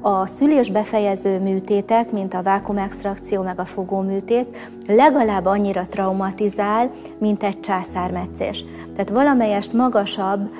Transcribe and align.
A 0.00 0.26
szülés 0.26 0.70
befejező 0.70 1.38
műtétek, 1.38 2.10
mint 2.12 2.34
a 2.34 2.42
vákumextrakció 2.42 3.42
meg 3.42 3.60
a 3.60 3.64
fogóműtét, 3.64 4.56
legalább 4.86 5.46
annyira 5.46 5.86
traumatizál, 5.90 6.90
mint 7.18 7.42
egy 7.42 7.60
császármetszés. 7.60 8.64
Tehát 8.92 9.10
valamelyest 9.10 9.72
magasabb, 9.72 10.50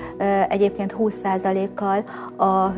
egyébként 0.49 0.95
20%-kal 0.99 2.03
a 2.47 2.73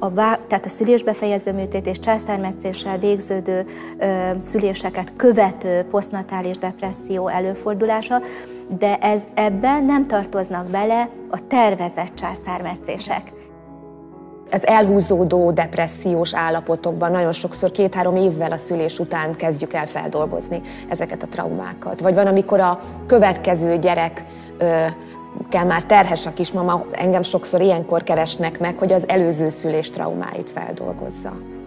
a, 0.00 0.12
tehát 0.46 0.64
a 0.64 0.68
szülésbefejező 0.68 1.52
műtét 1.52 1.86
és 1.86 1.98
császármetszéssel 1.98 2.98
végződő 2.98 3.64
ö, 3.98 4.30
szüléseket 4.42 5.12
követő 5.16 5.82
posztnatális 5.90 6.58
depresszió 6.58 7.28
előfordulása, 7.28 8.20
de 8.78 8.96
ez 8.96 9.22
ebben 9.34 9.84
nem 9.84 10.04
tartoznak 10.04 10.66
bele 10.66 11.08
a 11.30 11.46
tervezett 11.46 12.14
császármetszések 12.14 13.32
az 14.50 14.66
elhúzódó 14.66 15.50
depressziós 15.50 16.34
állapotokban 16.34 17.10
nagyon 17.10 17.32
sokszor 17.32 17.70
két-három 17.70 18.16
évvel 18.16 18.52
a 18.52 18.56
szülés 18.56 18.98
után 18.98 19.36
kezdjük 19.36 19.72
el 19.72 19.86
feldolgozni 19.86 20.60
ezeket 20.88 21.22
a 21.22 21.26
traumákat. 21.26 22.00
Vagy 22.00 22.14
van, 22.14 22.26
amikor 22.26 22.60
a 22.60 22.80
következő 23.06 23.78
gyerek 23.78 24.24
ö, 24.58 24.84
kell 25.48 25.64
már 25.64 25.82
terhes 25.82 26.26
a 26.26 26.32
kismama, 26.32 26.84
engem 26.92 27.22
sokszor 27.22 27.60
ilyenkor 27.60 28.02
keresnek 28.02 28.58
meg, 28.58 28.78
hogy 28.78 28.92
az 28.92 29.08
előző 29.08 29.48
szülés 29.48 29.90
traumáit 29.90 30.50
feldolgozza. 30.50 31.57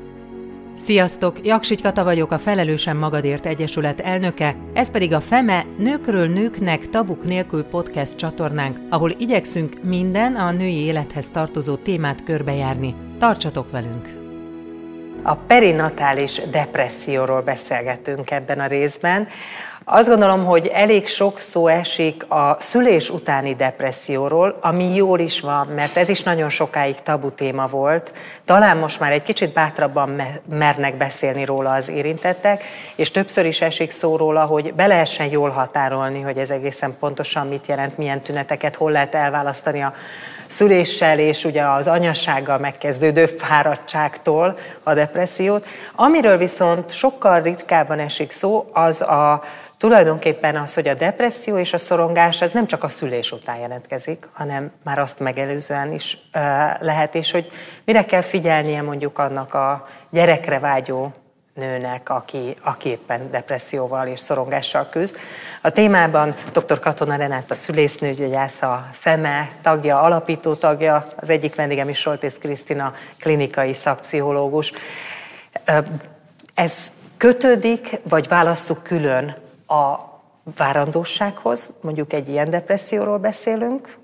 Sziasztok! 0.83 1.45
Jaksigy 1.45 1.81
Kata 1.81 2.03
vagyok, 2.03 2.31
a 2.31 2.39
Felelősen 2.39 2.95
Magadért 2.95 3.45
Egyesület 3.45 3.99
elnöke, 3.99 4.55
ez 4.73 4.91
pedig 4.91 5.13
a 5.13 5.19
FEME 5.19 5.65
Nőkről 5.77 6.27
Nőknek 6.27 6.89
Tabuk 6.89 7.23
Nélkül 7.23 7.63
podcast 7.63 8.15
csatornánk, 8.15 8.77
ahol 8.89 9.09
igyekszünk 9.17 9.83
minden 9.83 10.35
a 10.35 10.51
női 10.51 10.77
élethez 10.77 11.29
tartozó 11.29 11.75
témát 11.75 12.23
körbejárni. 12.23 12.95
Tartsatok 13.19 13.71
velünk! 13.71 14.09
A 15.23 15.35
perinatális 15.35 16.41
depresszióról 16.51 17.41
beszélgetünk 17.41 18.31
ebben 18.31 18.59
a 18.59 18.67
részben. 18.67 19.27
Azt 19.85 20.07
gondolom, 20.07 20.45
hogy 20.45 20.67
elég 20.67 21.07
sok 21.07 21.39
szó 21.39 21.67
esik 21.67 22.31
a 22.31 22.57
szülés 22.59 23.09
utáni 23.09 23.55
depresszióról, 23.55 24.57
ami 24.61 24.95
jól 24.95 25.19
is 25.19 25.39
van, 25.39 25.67
mert 25.67 25.97
ez 25.97 26.09
is 26.09 26.23
nagyon 26.23 26.49
sokáig 26.49 26.95
tabu 27.03 27.31
téma 27.31 27.65
volt. 27.67 28.11
Talán 28.45 28.77
most 28.77 28.99
már 28.99 29.11
egy 29.11 29.23
kicsit 29.23 29.53
bátrabban 29.53 30.21
mernek 30.49 30.97
beszélni 30.97 31.45
róla 31.45 31.73
az 31.73 31.89
érintettek, 31.89 32.63
és 32.95 33.11
többször 33.11 33.45
is 33.45 33.61
esik 33.61 33.91
szó 33.91 34.17
róla, 34.17 34.45
hogy 34.45 34.73
be 34.73 34.87
lehessen 34.87 35.27
jól 35.27 35.49
határolni, 35.49 36.21
hogy 36.21 36.37
ez 36.37 36.49
egészen 36.49 36.95
pontosan 36.99 37.47
mit 37.47 37.65
jelent, 37.67 37.97
milyen 37.97 38.21
tüneteket, 38.21 38.75
hol 38.75 38.91
lehet 38.91 39.15
elválasztani 39.15 39.81
a 39.81 39.93
szüléssel 40.51 41.19
és 41.19 41.45
ugye 41.45 41.63
az 41.63 41.87
anyassággal 41.87 42.57
megkezdődő 42.57 43.25
fáradtságtól 43.25 44.57
a 44.83 44.93
depressziót. 44.93 45.65
Amiről 45.95 46.37
viszont 46.37 46.91
sokkal 46.91 47.41
ritkábban 47.41 47.99
esik 47.99 48.31
szó, 48.31 48.69
az 48.73 49.01
a 49.01 49.43
Tulajdonképpen 49.77 50.55
az, 50.55 50.73
hogy 50.73 50.87
a 50.87 50.93
depresszió 50.93 51.57
és 51.57 51.73
a 51.73 51.77
szorongás 51.77 52.41
az 52.41 52.51
nem 52.51 52.67
csak 52.67 52.83
a 52.83 52.87
szülés 52.87 53.31
után 53.31 53.57
jelentkezik, 53.57 54.27
hanem 54.33 54.71
már 54.83 54.99
azt 54.99 55.19
megelőzően 55.19 55.93
is 55.93 56.17
lehet, 56.79 57.15
és 57.15 57.31
hogy 57.31 57.51
mire 57.85 58.05
kell 58.05 58.21
figyelnie 58.21 58.81
mondjuk 58.81 59.19
annak 59.19 59.53
a 59.53 59.87
gyerekre 60.09 60.59
vágyó 60.59 61.13
nőnek, 61.53 62.09
aki, 62.09 62.55
aki 62.61 62.89
éppen 62.89 63.31
depresszióval 63.31 64.07
és 64.07 64.19
szorongással 64.19 64.89
küzd. 64.89 65.17
A 65.61 65.69
témában 65.69 66.35
dr. 66.53 66.79
Katona 66.79 67.15
Renát, 67.15 67.51
a 67.51 67.55
szülésznőgyógyász, 67.55 68.61
a 68.61 68.87
FEME 68.91 69.49
tagja, 69.61 70.01
alapító 70.01 70.53
tagja, 70.53 71.05
az 71.15 71.29
egyik 71.29 71.55
vendégem 71.55 71.89
is 71.89 71.99
Soltész 71.99 72.35
Krisztina, 72.39 72.93
klinikai 73.19 73.73
szakpszichológus. 73.73 74.71
Ez 76.53 76.91
kötődik, 77.17 77.99
vagy 78.03 78.27
válasszuk 78.27 78.83
külön 78.83 79.35
a 79.67 79.99
várandósághoz, 80.57 81.73
mondjuk 81.81 82.13
egy 82.13 82.29
ilyen 82.29 82.49
depresszióról 82.49 83.17
beszélünk, 83.17 83.97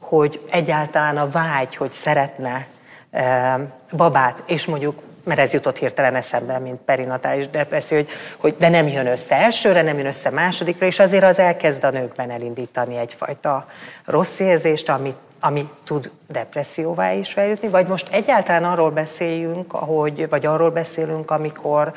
hogy 0.00 0.46
egyáltalán 0.50 1.16
a 1.16 1.30
vágy, 1.30 1.76
hogy 1.76 1.92
szeretne 1.92 2.66
e, 3.10 3.58
babát, 3.96 4.42
és 4.46 4.66
mondjuk, 4.66 5.02
mert 5.24 5.40
ez 5.40 5.52
jutott 5.52 5.78
hirtelen 5.78 6.14
eszembe, 6.14 6.58
mint 6.58 6.80
perinatális 6.80 7.48
depresszió, 7.48 7.96
hogy, 7.98 8.08
hogy 8.36 8.54
de 8.58 8.68
nem 8.68 8.88
jön 8.88 9.06
össze 9.06 9.36
elsőre, 9.36 9.82
nem 9.82 9.98
jön 9.98 10.06
össze 10.06 10.30
másodikra, 10.30 10.86
és 10.86 10.98
azért 10.98 11.24
az 11.24 11.38
elkezd 11.38 11.84
a 11.84 11.90
nőkben 11.90 12.30
elindítani 12.30 12.96
egyfajta 12.96 13.66
rossz 14.04 14.38
érzést, 14.38 14.88
ami, 14.88 15.14
ami 15.40 15.68
tud 15.84 16.10
depresszióvá 16.28 17.12
is 17.12 17.32
feljutni, 17.32 17.68
vagy 17.68 17.86
most 17.86 18.08
egyáltalán 18.10 18.64
arról 18.64 18.90
beszéljünk, 18.90 19.72
ahogy, 19.72 20.28
vagy 20.28 20.46
arról 20.46 20.70
beszélünk, 20.70 21.30
amikor 21.30 21.92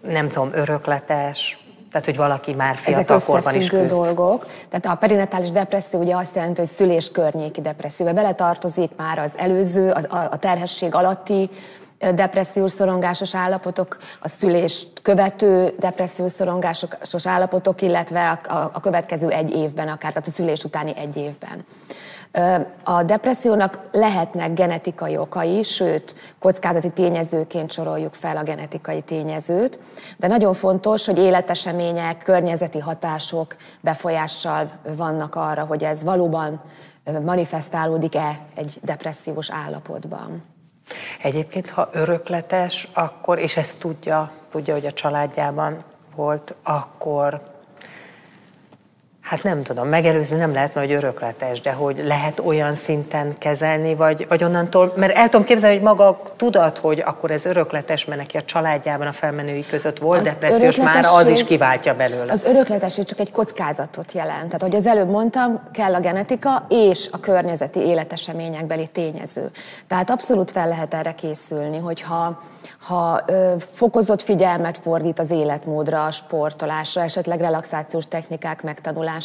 nem 0.00 0.28
tudom, 0.28 0.50
örökletes, 0.54 1.56
tehát, 1.92 2.06
hogy 2.06 2.16
valaki 2.16 2.52
már 2.52 2.76
fiatal 2.76 3.20
korban 3.20 3.54
is 3.54 3.68
küzd. 3.68 3.86
dolgok. 3.86 4.46
Tehát 4.68 4.96
a 4.96 5.00
perinatális 5.00 5.50
depresszió 5.50 6.00
ugye 6.00 6.16
azt 6.16 6.34
jelenti, 6.34 6.60
hogy 6.60 6.70
szülés 6.70 7.10
környéki 7.10 7.60
depresszióba 7.60 8.12
beletartozik 8.12 8.90
már 8.96 9.18
az 9.18 9.32
előző, 9.36 9.90
a, 9.90 10.28
a 10.30 10.38
terhesség 10.38 10.94
alatti 10.94 11.50
depressziós 12.14 12.72
szorongásos 12.72 13.34
állapotok, 13.34 13.96
a 14.20 14.28
szülést 14.28 14.88
követő 15.02 15.74
depressziós 15.78 16.32
szorongásos 16.32 17.26
állapotok, 17.26 17.82
illetve 17.82 18.30
a, 18.30 18.52
a, 18.54 18.70
a 18.72 18.80
következő 18.80 19.28
egy 19.28 19.50
évben, 19.50 19.88
akár 19.88 20.12
tehát 20.12 20.28
a 20.28 20.30
szülés 20.30 20.64
utáni 20.64 20.96
egy 20.96 21.16
évben. 21.16 21.64
A 22.82 23.02
depressziónak 23.02 23.78
lehetnek 23.90 24.52
genetikai 24.52 25.16
okai, 25.16 25.62
sőt, 25.62 26.14
kockázati 26.38 26.90
tényezőként 26.90 27.72
soroljuk 27.72 28.14
fel 28.14 28.36
a 28.36 28.42
genetikai 28.42 29.00
tényezőt, 29.00 29.78
de 30.16 30.26
nagyon 30.26 30.54
fontos, 30.54 31.06
hogy 31.06 31.18
életesemények, 31.18 32.22
környezeti 32.22 32.78
hatások 32.78 33.56
befolyással 33.80 34.70
vannak 34.96 35.34
arra, 35.34 35.64
hogy 35.64 35.84
ez 35.84 36.02
valóban 36.02 36.60
manifestálódik-e 37.24 38.38
egy 38.54 38.78
depressziós 38.82 39.50
állapotban. 39.50 40.51
Egyébként, 41.22 41.70
ha 41.70 41.88
örökletes, 41.92 42.88
akkor, 42.92 43.38
és 43.38 43.56
ezt 43.56 43.78
tudja, 43.78 44.32
tudja, 44.50 44.74
hogy 44.74 44.86
a 44.86 44.92
családjában 44.92 45.84
volt, 46.14 46.54
akkor 46.62 47.51
Hát 49.32 49.42
nem 49.42 49.62
tudom, 49.62 49.88
megelőzni 49.88 50.36
nem 50.36 50.52
lehet, 50.52 50.72
hogy 50.72 50.92
örökletes, 50.92 51.60
de 51.60 51.72
hogy 51.72 52.02
lehet 52.04 52.40
olyan 52.44 52.74
szinten 52.74 53.38
kezelni, 53.38 53.94
vagy, 53.94 54.26
vagy 54.28 54.44
onnantól, 54.44 54.92
mert 54.96 55.14
el 55.16 55.28
tudom 55.28 55.46
képzelni, 55.46 55.76
hogy 55.76 55.84
maga 55.84 56.22
tudat, 56.36 56.78
hogy 56.78 57.02
akkor 57.06 57.30
ez 57.30 57.46
örökletes, 57.46 58.04
mert 58.04 58.20
neki 58.20 58.36
a 58.36 58.42
családjában 58.42 59.06
a 59.06 59.12
felmenői 59.12 59.66
között 59.66 59.98
volt 59.98 60.18
az 60.18 60.24
depressziós, 60.24 60.76
már 60.76 61.04
az 61.04 61.26
is 61.26 61.44
kiváltja 61.44 61.94
belőle. 61.94 62.32
Az 62.32 62.44
örökletesség 62.44 63.04
csak 63.04 63.18
egy 63.18 63.30
kockázatot 63.30 64.12
jelent. 64.12 64.44
Tehát, 64.44 64.62
ahogy 64.62 64.76
az 64.76 64.86
előbb 64.86 65.08
mondtam, 65.08 65.62
kell 65.72 65.94
a 65.94 66.00
genetika 66.00 66.66
és 66.68 67.08
a 67.12 67.20
környezeti 67.20 67.80
életeseményekbeli 67.80 68.88
tényező. 68.92 69.50
Tehát 69.86 70.10
abszolút 70.10 70.50
fel 70.50 70.68
lehet 70.68 70.94
erre 70.94 71.12
készülni, 71.12 71.78
hogyha 71.78 72.42
ha 72.78 73.22
ö, 73.26 73.54
fokozott 73.72 74.22
figyelmet 74.22 74.78
fordít 74.78 75.18
az 75.18 75.30
életmódra, 75.30 76.04
a 76.04 76.10
sportolásra, 76.10 77.02
esetleg 77.02 77.40
relaxációs 77.40 78.08
technikák 78.08 78.62
megtanulására, 78.62 79.21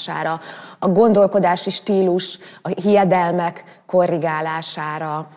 a 0.79 0.87
gondolkodási 0.87 1.69
stílus, 1.69 2.39
a 2.61 2.67
hiedelmek 2.67 3.63
korrigálására, 3.85 5.27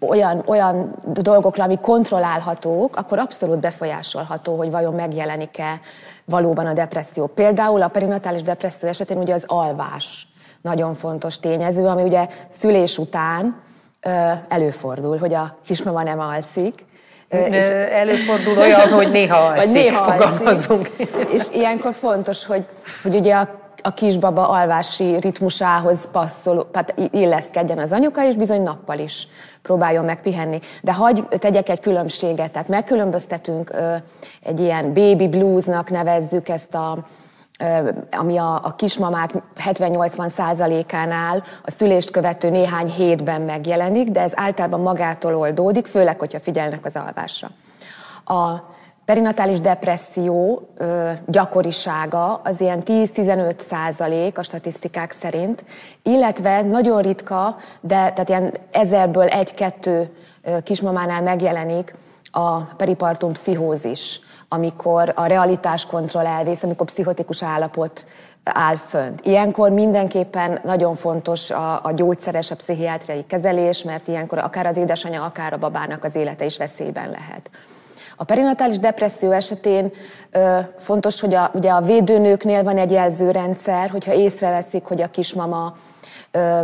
olyan, 0.00 0.42
olyan 0.46 0.94
dolgokra, 1.04 1.64
ami 1.64 1.78
kontrollálhatók, 1.80 2.96
akkor 2.96 3.18
abszolút 3.18 3.58
befolyásolható, 3.58 4.56
hogy 4.56 4.70
vajon 4.70 4.94
megjelenik-e 4.94 5.80
valóban 6.24 6.66
a 6.66 6.72
depresszió. 6.72 7.26
Például 7.26 7.82
a 7.82 7.88
perinatális 7.88 8.42
depresszió 8.42 8.88
esetén 8.88 9.18
ugye 9.18 9.34
az 9.34 9.44
alvás 9.46 10.26
nagyon 10.60 10.94
fontos 10.94 11.38
tényező, 11.38 11.86
ami 11.86 12.02
ugye 12.02 12.28
szülés 12.50 12.98
után 12.98 13.60
előfordul, 14.48 15.18
hogy 15.18 15.34
a 15.34 15.56
kismama 15.64 16.02
nem 16.02 16.20
alszik, 16.20 16.84
és 17.32 17.66
előfordul 17.90 18.58
olyan, 18.58 18.88
hogy 18.88 19.10
néha 19.10 19.36
alszik, 19.46 19.64
vagy 19.64 19.82
néha 19.82 20.12
fogalmazunk. 20.12 20.90
És 21.28 21.42
ilyenkor 21.52 21.94
fontos, 21.94 22.46
hogy, 22.46 22.64
hogy 23.02 23.14
ugye 23.14 23.34
a, 23.34 23.48
a 23.82 23.94
kisbaba 23.94 24.48
alvási 24.48 25.16
ritmusához 25.20 26.08
passzol, 26.12 26.70
tehát 26.70 26.94
illeszkedjen 27.10 27.78
az 27.78 27.92
anyuka, 27.92 28.26
és 28.26 28.34
bizony 28.34 28.62
nappal 28.62 28.98
is 28.98 29.26
próbáljon 29.62 30.04
megpihenni. 30.04 30.60
De 30.82 30.92
hagy 30.92 31.24
tegyek 31.28 31.68
egy 31.68 31.80
különbséget, 31.80 32.50
tehát 32.50 32.68
megkülönböztetünk 32.68 33.72
egy 34.42 34.60
ilyen 34.60 34.92
baby 34.92 35.28
bluesnak 35.28 35.90
nevezzük 35.90 36.48
ezt 36.48 36.74
a, 36.74 36.98
ami 38.10 38.36
a, 38.36 38.54
a 38.64 38.74
kismamák 38.74 39.30
70-80 39.64 40.28
százalékánál 40.28 41.42
a 41.64 41.70
szülést 41.70 42.10
követő 42.10 42.50
néhány 42.50 42.90
hétben 42.90 43.40
megjelenik, 43.40 44.10
de 44.10 44.20
ez 44.20 44.32
általában 44.34 44.80
magától 44.80 45.36
oldódik, 45.36 45.86
főleg, 45.86 46.18
hogyha 46.18 46.40
figyelnek 46.40 46.84
az 46.84 46.96
alvásra. 46.96 47.50
A 48.24 48.70
perinatális 49.04 49.60
depresszió 49.60 50.68
ö, 50.76 51.10
gyakorisága 51.26 52.40
az 52.44 52.60
ilyen 52.60 52.82
10-15 52.86 53.58
százalék 53.58 54.38
a 54.38 54.42
statisztikák 54.42 55.10
szerint, 55.10 55.64
illetve 56.02 56.62
nagyon 56.62 57.02
ritka, 57.02 57.56
de 57.80 57.96
tehát 58.12 58.28
ilyen 58.28 58.52
ezerből 58.70 59.26
egy-kettő 59.26 60.10
kismamánál 60.64 61.22
megjelenik 61.22 61.94
a 62.30 62.58
peripartum 62.58 63.32
pszichózis, 63.32 64.20
amikor 64.52 65.12
a 65.16 65.26
realitás 65.26 65.86
kontroll 65.86 66.26
elvész, 66.26 66.62
amikor 66.62 66.86
pszichotikus 66.86 67.42
állapot 67.42 68.06
áll 68.44 68.76
fönt. 68.76 69.20
Ilyenkor 69.20 69.70
mindenképpen 69.70 70.60
nagyon 70.64 70.94
fontos 70.94 71.50
a, 71.50 71.84
a 71.84 71.92
gyógyszeres, 71.92 72.50
a 72.50 72.56
pszichiátriai 72.56 73.24
kezelés, 73.26 73.82
mert 73.82 74.08
ilyenkor 74.08 74.38
akár 74.38 74.66
az 74.66 74.76
édesanyja, 74.76 75.22
akár 75.22 75.52
a 75.52 75.58
babának 75.58 76.04
az 76.04 76.14
élete 76.14 76.44
is 76.44 76.56
veszélyben 76.56 77.10
lehet. 77.10 77.50
A 78.16 78.24
perinatális 78.24 78.78
depresszió 78.78 79.30
esetén 79.30 79.92
ö, 80.30 80.58
fontos, 80.78 81.20
hogy 81.20 81.34
a, 81.34 81.50
ugye 81.54 81.70
a 81.70 81.80
védőnőknél 81.80 82.62
van 82.62 82.78
egy 82.78 82.90
jelzőrendszer, 82.90 83.90
hogyha 83.90 84.12
észreveszik, 84.12 84.84
hogy 84.84 85.02
a 85.02 85.10
kismama 85.10 85.76
ö, 86.30 86.60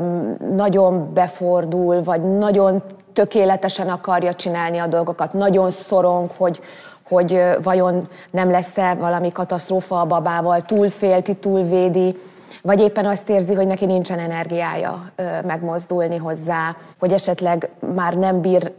nagyon 0.55 1.12
befordul, 1.12 2.02
vagy 2.02 2.38
nagyon 2.38 2.82
tökéletesen 3.12 3.88
akarja 3.88 4.35
csinálni 4.35 4.79
a 4.79 4.87
dolgokat, 4.87 5.32
nagyon 5.32 5.70
szorong, 5.70 6.31
hogy, 6.37 6.61
hogy 7.08 7.40
vajon 7.62 8.08
nem 8.31 8.50
lesz-e 8.50 8.94
valami 8.94 9.32
katasztrófa 9.32 10.00
a 10.00 10.06
babával, 10.06 10.60
túlfélti, 10.60 11.34
túlvédi, 11.34 12.16
vagy 12.62 12.81
éppen 12.81 13.06
azt 13.06 13.28
érzi, 13.28 13.55
hogy 13.55 13.66
neki 13.66 13.87
nincsen 13.87 14.19
energiája 14.19 15.12
megmozdulni 15.46 16.16
hozzá, 16.16 16.76
hogy 16.99 17.12
esetleg 17.12 17.70
már 17.94 18.14
nem 18.14 18.40
bír 18.40 18.72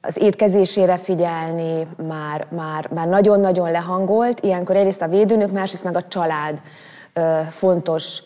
az 0.00 0.20
étkezésére 0.20 0.96
figyelni, 0.96 1.86
már, 2.08 2.46
már, 2.48 2.88
már 2.94 3.08
nagyon-nagyon 3.08 3.70
lehangolt. 3.70 4.40
Ilyenkor 4.40 4.76
egyrészt 4.76 5.02
a 5.02 5.08
védőnök, 5.08 5.52
másrészt 5.52 5.84
meg 5.84 5.96
a 5.96 6.08
család 6.08 6.60
fontos 7.50 8.22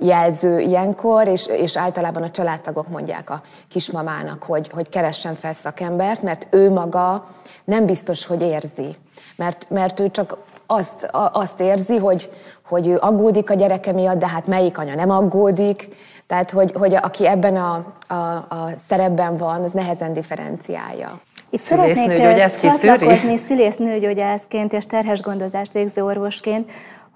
jelző 0.00 0.58
ilyenkor, 0.58 1.26
és, 1.28 1.46
és 1.46 1.76
általában 1.76 2.22
a 2.22 2.30
családtagok 2.30 2.88
mondják 2.88 3.30
a 3.30 3.42
kismamának, 3.68 4.42
hogy, 4.42 4.70
hogy 4.72 4.88
keressen 4.88 5.34
fel 5.34 5.52
szakembert, 5.52 6.22
mert 6.22 6.46
ő 6.50 6.70
maga 6.70 7.26
nem 7.64 7.86
biztos, 7.86 8.26
hogy 8.26 8.42
érzi. 8.42 8.96
Mert, 9.36 9.66
mert 9.68 10.00
ő 10.00 10.10
csak 10.10 10.36
azt, 10.66 11.08
azt 11.32 11.60
érzi, 11.60 11.96
hogy, 11.96 12.30
hogy 12.62 12.86
ő 12.86 12.96
aggódik 12.96 13.50
a 13.50 13.54
gyereke 13.54 13.92
miatt, 13.92 14.18
de 14.18 14.28
hát 14.28 14.46
melyik 14.46 14.78
anya 14.78 14.94
nem 14.94 15.10
aggódik. 15.10 15.88
Tehát, 16.26 16.50
hogy, 16.50 16.72
hogy 16.72 16.94
aki 16.94 17.26
ebben 17.26 17.56
a, 17.56 17.94
a, 18.06 18.14
a 18.14 18.68
szerepben 18.88 19.36
van, 19.36 19.62
az 19.62 19.72
nehezen 19.72 20.12
differenciálja. 20.12 21.20
Itt 21.50 21.60
szeretnék 21.60 22.60
csatlakozni 22.60 23.36
szülésznőgyógyászként 23.36 24.72
és 24.72 24.86
terhes 24.86 25.20
gondozást 25.20 25.72
végző 25.72 26.04
orvosként, 26.04 26.70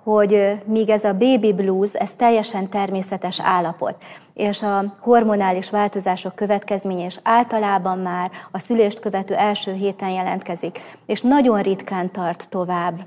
hogy 0.05 0.61
míg 0.65 0.89
ez 0.89 1.05
a 1.05 1.17
baby 1.17 1.53
blues, 1.53 1.93
ez 1.93 2.11
teljesen 2.17 2.69
természetes 2.69 3.41
állapot, 3.41 3.95
és 4.35 4.63
a 4.63 4.85
hormonális 4.99 5.71
változások 5.71 6.35
következménye 6.35 7.05
is 7.05 7.19
általában 7.23 7.99
már 7.99 8.31
a 8.51 8.59
szülést 8.59 9.01
követő 9.01 9.35
első 9.35 9.73
héten 9.73 10.11
jelentkezik, 10.11 10.81
és 11.07 11.21
nagyon 11.21 11.63
ritkán 11.63 12.11
tart 12.11 12.47
tovább 12.49 13.01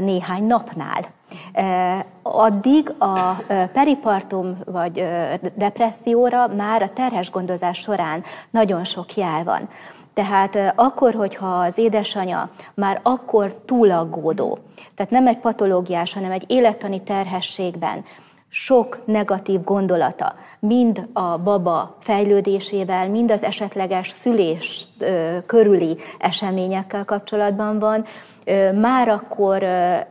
néhány 0.00 0.44
napnál. 0.44 1.04
Addig 2.22 2.94
a 2.98 3.42
peripartum 3.72 4.58
vagy 4.64 5.04
depresszióra 5.54 6.46
már 6.46 6.82
a 6.82 6.92
terhes 6.92 7.30
gondozás 7.30 7.78
során 7.78 8.24
nagyon 8.50 8.84
sok 8.84 9.14
jel 9.14 9.44
van. 9.44 9.68
Tehát 10.18 10.72
akkor, 10.74 11.14
hogyha 11.14 11.46
az 11.46 11.78
édesanya 11.78 12.50
már 12.74 13.00
akkor 13.02 13.54
túlaggódó, 13.54 14.58
tehát 14.94 15.12
nem 15.12 15.26
egy 15.26 15.38
patológiás, 15.38 16.12
hanem 16.12 16.30
egy 16.30 16.44
élettani 16.46 17.02
terhességben 17.02 18.04
sok 18.48 19.02
negatív 19.04 19.64
gondolata, 19.64 20.34
mind 20.58 21.08
a 21.12 21.38
baba 21.38 21.96
fejlődésével, 22.00 23.08
mind 23.08 23.30
az 23.30 23.42
esetleges 23.42 24.10
szülés 24.10 24.88
körüli 25.46 25.96
eseményekkel 26.18 27.04
kapcsolatban 27.04 27.78
van, 27.78 28.04
már 28.80 29.08
akkor 29.08 29.62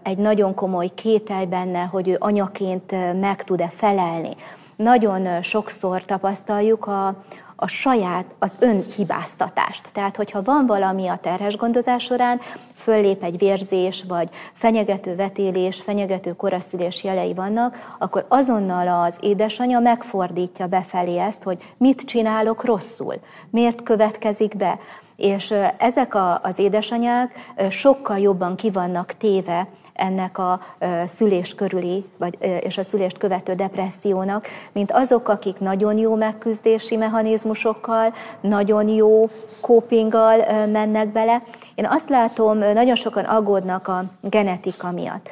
egy 0.03 0.17
nagyon 0.17 0.53
komoly 0.53 0.87
kételj 0.95 1.45
benne, 1.45 1.81
hogy 1.83 2.07
ő 2.07 2.15
anyaként 2.19 2.91
meg 3.19 3.43
tud-e 3.43 3.67
felelni. 3.67 4.35
Nagyon 4.75 5.41
sokszor 5.41 6.05
tapasztaljuk 6.05 6.87
a, 6.87 7.15
a 7.59 7.67
saját, 7.67 8.25
az 8.39 8.55
önhibáztatást. 8.59 9.89
Tehát, 9.93 10.15
hogyha 10.15 10.41
van 10.41 10.65
valami 10.65 11.07
a 11.07 11.19
terhes 11.21 11.55
gondozás 11.55 12.03
során, 12.03 12.41
föllép 12.75 13.23
egy 13.23 13.37
vérzés, 13.37 14.03
vagy 14.07 14.29
fenyegető 14.53 15.15
vetélés, 15.15 15.81
fenyegető 15.81 16.35
koraszülés 16.35 17.03
jelei 17.03 17.33
vannak, 17.33 17.95
akkor 17.99 18.25
azonnal 18.27 19.03
az 19.03 19.17
édesanyja 19.21 19.79
megfordítja 19.79 20.67
befelé 20.67 21.17
ezt, 21.17 21.43
hogy 21.43 21.73
mit 21.77 22.01
csinálok 22.01 22.63
rosszul, 22.63 23.15
miért 23.49 23.83
következik 23.83 24.57
be. 24.57 24.79
És 25.15 25.53
ezek 25.77 26.15
a, 26.15 26.39
az 26.43 26.59
édesanyák 26.59 27.53
sokkal 27.69 28.19
jobban 28.19 28.55
kivannak 28.55 29.13
téve 29.17 29.67
ennek 29.97 30.37
a 30.37 30.59
szülés 31.07 31.55
körüli, 31.55 32.05
vagy, 32.17 32.37
és 32.61 32.77
a 32.77 32.83
szülést 32.83 33.17
követő 33.17 33.53
depressziónak, 33.53 34.47
mint 34.71 34.91
azok, 34.91 35.27
akik 35.27 35.59
nagyon 35.59 35.97
jó 35.97 36.15
megküzdési 36.15 36.95
mechanizmusokkal, 36.95 38.13
nagyon 38.41 38.87
jó 38.87 39.29
copinggal 39.61 40.37
mennek 40.71 41.07
bele. 41.07 41.43
Én 41.75 41.85
azt 41.85 42.09
látom, 42.09 42.57
nagyon 42.57 42.95
sokan 42.95 43.23
aggódnak 43.23 43.87
a 43.87 44.03
genetika 44.21 44.91
miatt. 44.91 45.29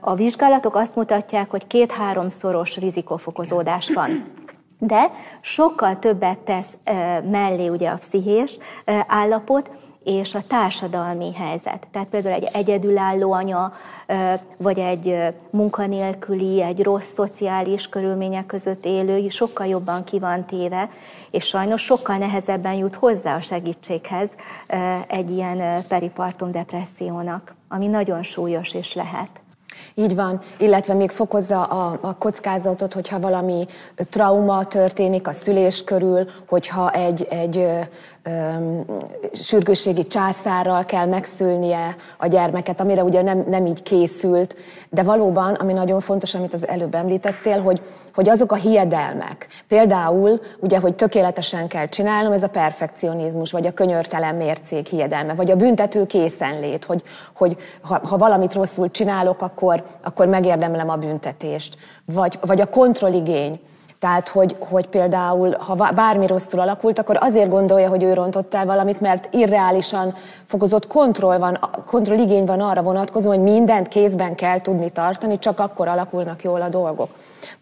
A 0.00 0.14
vizsgálatok 0.14 0.76
azt 0.76 0.96
mutatják, 0.96 1.50
hogy 1.50 1.66
két-háromszoros 1.66 2.76
rizikófokozódás 2.76 3.90
van. 3.94 4.32
De 4.78 5.10
sokkal 5.40 5.98
többet 5.98 6.38
tesz 6.38 6.76
mellé 7.30 7.68
ugye 7.68 7.88
a 7.90 7.96
pszichés 7.96 8.58
állapot, 9.06 9.70
és 10.04 10.34
a 10.34 10.42
társadalmi 10.46 11.32
helyzet. 11.34 11.86
Tehát 11.92 12.08
például 12.08 12.34
egy 12.34 12.48
egyedülálló 12.52 13.32
anya, 13.32 13.72
vagy 14.56 14.78
egy 14.78 15.34
munkanélküli, 15.50 16.62
egy 16.62 16.82
rossz 16.82 17.12
szociális 17.12 17.88
körülmények 17.88 18.46
között 18.46 18.84
élő 18.84 19.28
sokkal 19.28 19.66
jobban 19.66 20.04
ki 20.04 20.18
van 20.18 20.44
téve, 20.44 20.90
és 21.30 21.44
sajnos 21.44 21.82
sokkal 21.82 22.16
nehezebben 22.16 22.74
jut 22.74 22.94
hozzá 22.94 23.36
a 23.36 23.40
segítséghez 23.40 24.28
egy 25.06 25.30
ilyen 25.30 25.86
peripartum 25.88 26.50
depressziónak, 26.50 27.54
ami 27.68 27.86
nagyon 27.86 28.22
súlyos 28.22 28.74
és 28.74 28.94
lehet. 28.94 29.43
Így 29.94 30.14
van, 30.14 30.40
illetve 30.58 30.94
még 30.94 31.10
fokozza 31.10 31.62
a, 31.64 31.98
a 32.00 32.16
kockázatot, 32.18 32.92
hogyha 32.92 33.20
valami 33.20 33.66
trauma 34.10 34.64
történik 34.64 35.26
a 35.26 35.32
szülés 35.32 35.84
körül, 35.84 36.26
hogyha 36.48 36.90
egy, 36.90 37.26
egy 37.30 37.56
ö, 37.56 37.80
ö, 38.22 38.30
sürgősségi 39.32 40.06
császárral 40.06 40.84
kell 40.84 41.06
megszülnie 41.06 41.96
a 42.18 42.26
gyermeket, 42.26 42.80
amire 42.80 43.02
ugye 43.02 43.22
nem, 43.22 43.44
nem 43.48 43.66
így 43.66 43.82
készült, 43.82 44.56
de 44.90 45.02
valóban, 45.02 45.54
ami 45.54 45.72
nagyon 45.72 46.00
fontos, 46.00 46.34
amit 46.34 46.54
az 46.54 46.68
előbb 46.68 46.94
említettél, 46.94 47.60
hogy 47.60 47.80
hogy 48.14 48.28
azok 48.28 48.52
a 48.52 48.54
hiedelmek, 48.54 49.46
például 49.68 50.40
ugye, 50.60 50.78
hogy 50.78 50.94
tökéletesen 50.94 51.68
kell 51.68 51.86
csinálnom, 51.86 52.32
ez 52.32 52.42
a 52.42 52.48
perfekcionizmus, 52.48 53.52
vagy 53.52 53.66
a 53.66 53.72
könyörtelen 53.72 54.34
mércék 54.34 54.86
hiedelme, 54.86 55.34
vagy 55.34 55.50
a 55.50 55.56
büntető 55.56 56.06
készenlét, 56.06 56.84
hogy, 56.84 57.02
hogy 57.34 57.56
ha, 57.80 58.00
ha 58.08 58.16
valamit 58.16 58.54
rosszul 58.54 58.90
csinálok, 58.90 59.42
akkor, 59.42 59.84
akkor 60.02 60.26
megérdemlem 60.26 60.88
a 60.88 60.96
büntetést, 60.96 61.76
vagy, 62.04 62.38
vagy 62.40 62.60
a 62.60 62.66
kontrolligény, 62.66 63.60
tehát, 63.98 64.28
hogy, 64.28 64.56
hogy 64.58 64.86
például, 64.86 65.56
ha 65.58 65.74
bármi 65.74 66.26
rosszul 66.26 66.60
alakult, 66.60 66.98
akkor 66.98 67.16
azért 67.20 67.48
gondolja, 67.48 67.88
hogy 67.88 68.02
ő 68.02 68.12
rontott 68.12 68.54
el 68.54 68.66
valamit, 68.66 69.00
mert 69.00 69.34
irreálisan 69.34 70.14
fokozott 70.44 70.86
kontroll 70.86 71.38
van, 71.38 71.58
kontrolligény 71.86 72.44
van 72.44 72.60
arra 72.60 72.82
vonatkozó, 72.82 73.28
hogy 73.28 73.40
mindent 73.40 73.88
kézben 73.88 74.34
kell 74.34 74.60
tudni 74.60 74.90
tartani, 74.90 75.38
csak 75.38 75.58
akkor 75.58 75.88
alakulnak 75.88 76.42
jól 76.42 76.62
a 76.62 76.68
dolgok. 76.68 77.08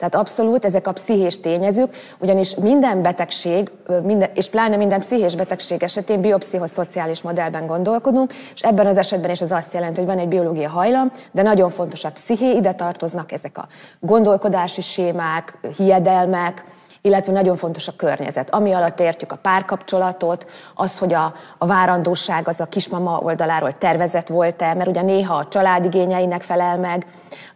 Tehát 0.03 0.27
abszolút 0.27 0.65
ezek 0.65 0.87
a 0.87 0.93
pszichés 0.93 1.41
tényezők, 1.41 1.95
ugyanis 2.19 2.55
minden 2.55 3.03
betegség, 3.03 3.71
minden, 4.03 4.31
és 4.35 4.49
pláne 4.49 4.77
minden 4.77 5.01
pszichés 5.01 5.37
betegség 5.37 5.83
esetén 5.83 6.21
biopszichoszociális 6.21 7.23
modellben 7.23 7.67
gondolkodunk, 7.67 8.33
és 8.55 8.61
ebben 8.61 8.87
az 8.87 8.97
esetben 8.97 9.31
is 9.31 9.41
ez 9.41 9.51
azt 9.51 9.73
jelenti, 9.73 9.99
hogy 9.99 10.09
van 10.09 10.19
egy 10.19 10.29
biológia 10.29 10.69
hajlam, 10.69 11.13
de 11.31 11.43
nagyon 11.43 11.71
fontos 11.71 12.05
a 12.05 12.11
psziché, 12.11 12.51
ide 12.51 12.73
tartoznak 12.73 13.33
ezek 13.33 13.59
a 13.59 13.69
gondolkodási 14.01 14.81
sémák, 14.81 15.59
hiedelmek, 15.77 16.65
illetve 17.03 17.33
nagyon 17.33 17.57
fontos 17.57 17.89
a 17.89 17.97
környezet. 17.97 18.51
Ami 18.51 18.73
alatt 18.73 19.01
értjük 19.01 19.33
a 19.33 19.37
párkapcsolatot, 19.37 20.51
az, 20.75 20.99
hogy 20.99 21.13
a, 21.13 21.35
a 21.59 21.67
várandóság 21.67 22.49
az 22.49 22.61
a 22.61 22.67
kismama 22.67 23.19
oldaláról 23.19 23.79
tervezett 23.79 24.29
volt-e, 24.29 24.75
mert 24.75 24.89
ugye 24.89 25.03
néha 25.03 25.35
a 25.35 25.49
családigényeinek 25.49 26.43
felel 26.43 26.79
meg, 26.79 27.07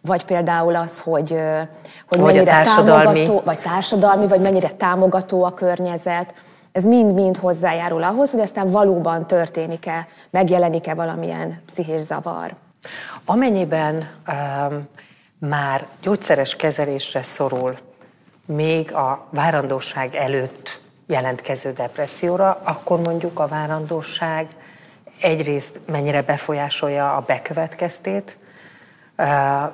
vagy 0.00 0.24
például 0.24 0.74
az, 0.74 0.98
hogy, 0.98 1.40
hogy 2.08 2.20
mennyire 2.20 2.44
társadalmi. 2.44 3.04
támogató, 3.04 3.42
vagy 3.44 3.58
társadalmi, 3.58 4.26
vagy 4.26 4.40
mennyire 4.40 4.68
támogató 4.68 5.44
a 5.44 5.54
környezet. 5.54 6.34
Ez 6.72 6.84
mind-mind 6.84 7.36
hozzájárul 7.36 8.02
ahhoz, 8.02 8.30
hogy 8.30 8.40
aztán 8.40 8.70
valóban 8.70 9.26
történik-e, 9.26 10.08
megjelenik-e 10.30 10.94
valamilyen 10.94 11.62
pszichés 11.66 12.00
zavar. 12.00 12.54
Amennyiben 13.24 14.08
um, 14.28 14.88
már 15.38 15.86
gyógyszeres 16.02 16.56
kezelésre 16.56 17.22
szorul 17.22 17.74
még 18.46 18.92
a 18.94 19.26
várandóság 19.30 20.14
előtt 20.14 20.80
jelentkező 21.06 21.72
depresszióra, 21.72 22.60
akkor 22.62 23.00
mondjuk 23.00 23.38
a 23.38 23.46
várandóság 23.46 24.48
egyrészt 25.20 25.80
mennyire 25.86 26.22
befolyásolja 26.22 27.16
a 27.16 27.20
bekövetkeztét, 27.20 28.36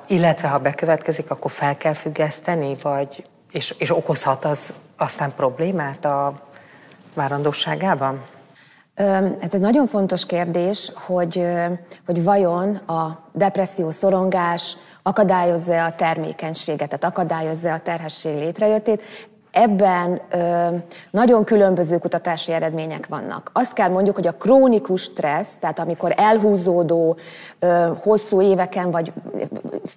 illetve 0.07 0.47
ha 0.47 0.59
bekövetkezik, 0.59 1.31
akkor 1.31 1.51
fel 1.51 1.77
kell 1.77 1.93
függeszteni, 1.93 2.75
vagy, 2.81 3.25
és, 3.51 3.75
és 3.77 3.95
okozhat 3.95 4.45
az 4.45 4.73
aztán 4.97 5.33
problémát 5.35 6.05
a 6.05 6.47
várandóságában? 7.13 8.23
Hát 8.95 9.53
ez 9.53 9.59
nagyon 9.59 9.87
fontos 9.87 10.25
kérdés, 10.25 10.91
hogy, 10.95 11.45
hogy 12.05 12.23
vajon 12.23 12.75
a 12.75 13.29
depresszió, 13.31 13.89
szorongás 13.89 14.77
akadályozza 15.03 15.85
a 15.85 15.95
termékenységet, 15.95 16.89
tehát 16.89 17.03
akadályozza 17.03 17.73
a 17.73 17.79
terhesség 17.79 18.35
létrejöttét. 18.35 19.01
Ebben 19.51 20.21
ö, 20.31 20.67
nagyon 21.11 21.43
különböző 21.43 21.97
kutatási 21.97 22.51
eredmények 22.51 23.07
vannak. 23.07 23.49
Azt 23.53 23.73
kell 23.73 23.89
mondjuk, 23.89 24.15
hogy 24.15 24.27
a 24.27 24.31
krónikus 24.31 25.01
stressz, 25.01 25.55
tehát 25.59 25.79
amikor 25.79 26.13
elhúzódó, 26.17 27.17
ö, 27.59 27.91
hosszú 28.01 28.41
éveken 28.41 28.91
vagy 28.91 29.13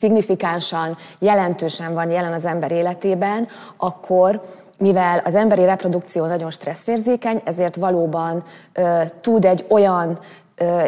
szignifikánsan, 0.01 0.97
jelentősen 1.19 1.95
van 1.95 2.11
jelen 2.11 2.33
az 2.33 2.45
ember 2.45 2.73
életében, 2.73 3.49
akkor 3.77 4.43
mivel 4.79 5.19
az 5.25 5.35
emberi 5.35 5.65
reprodukció 5.65 6.27
nagyon 6.27 6.51
stresszérzékeny, 6.51 7.41
ezért 7.45 7.77
valóban 7.77 8.45
ö, 8.73 9.03
tud 9.21 9.45
egy 9.45 9.65
olyan 9.69 10.19
ö, 10.57 10.83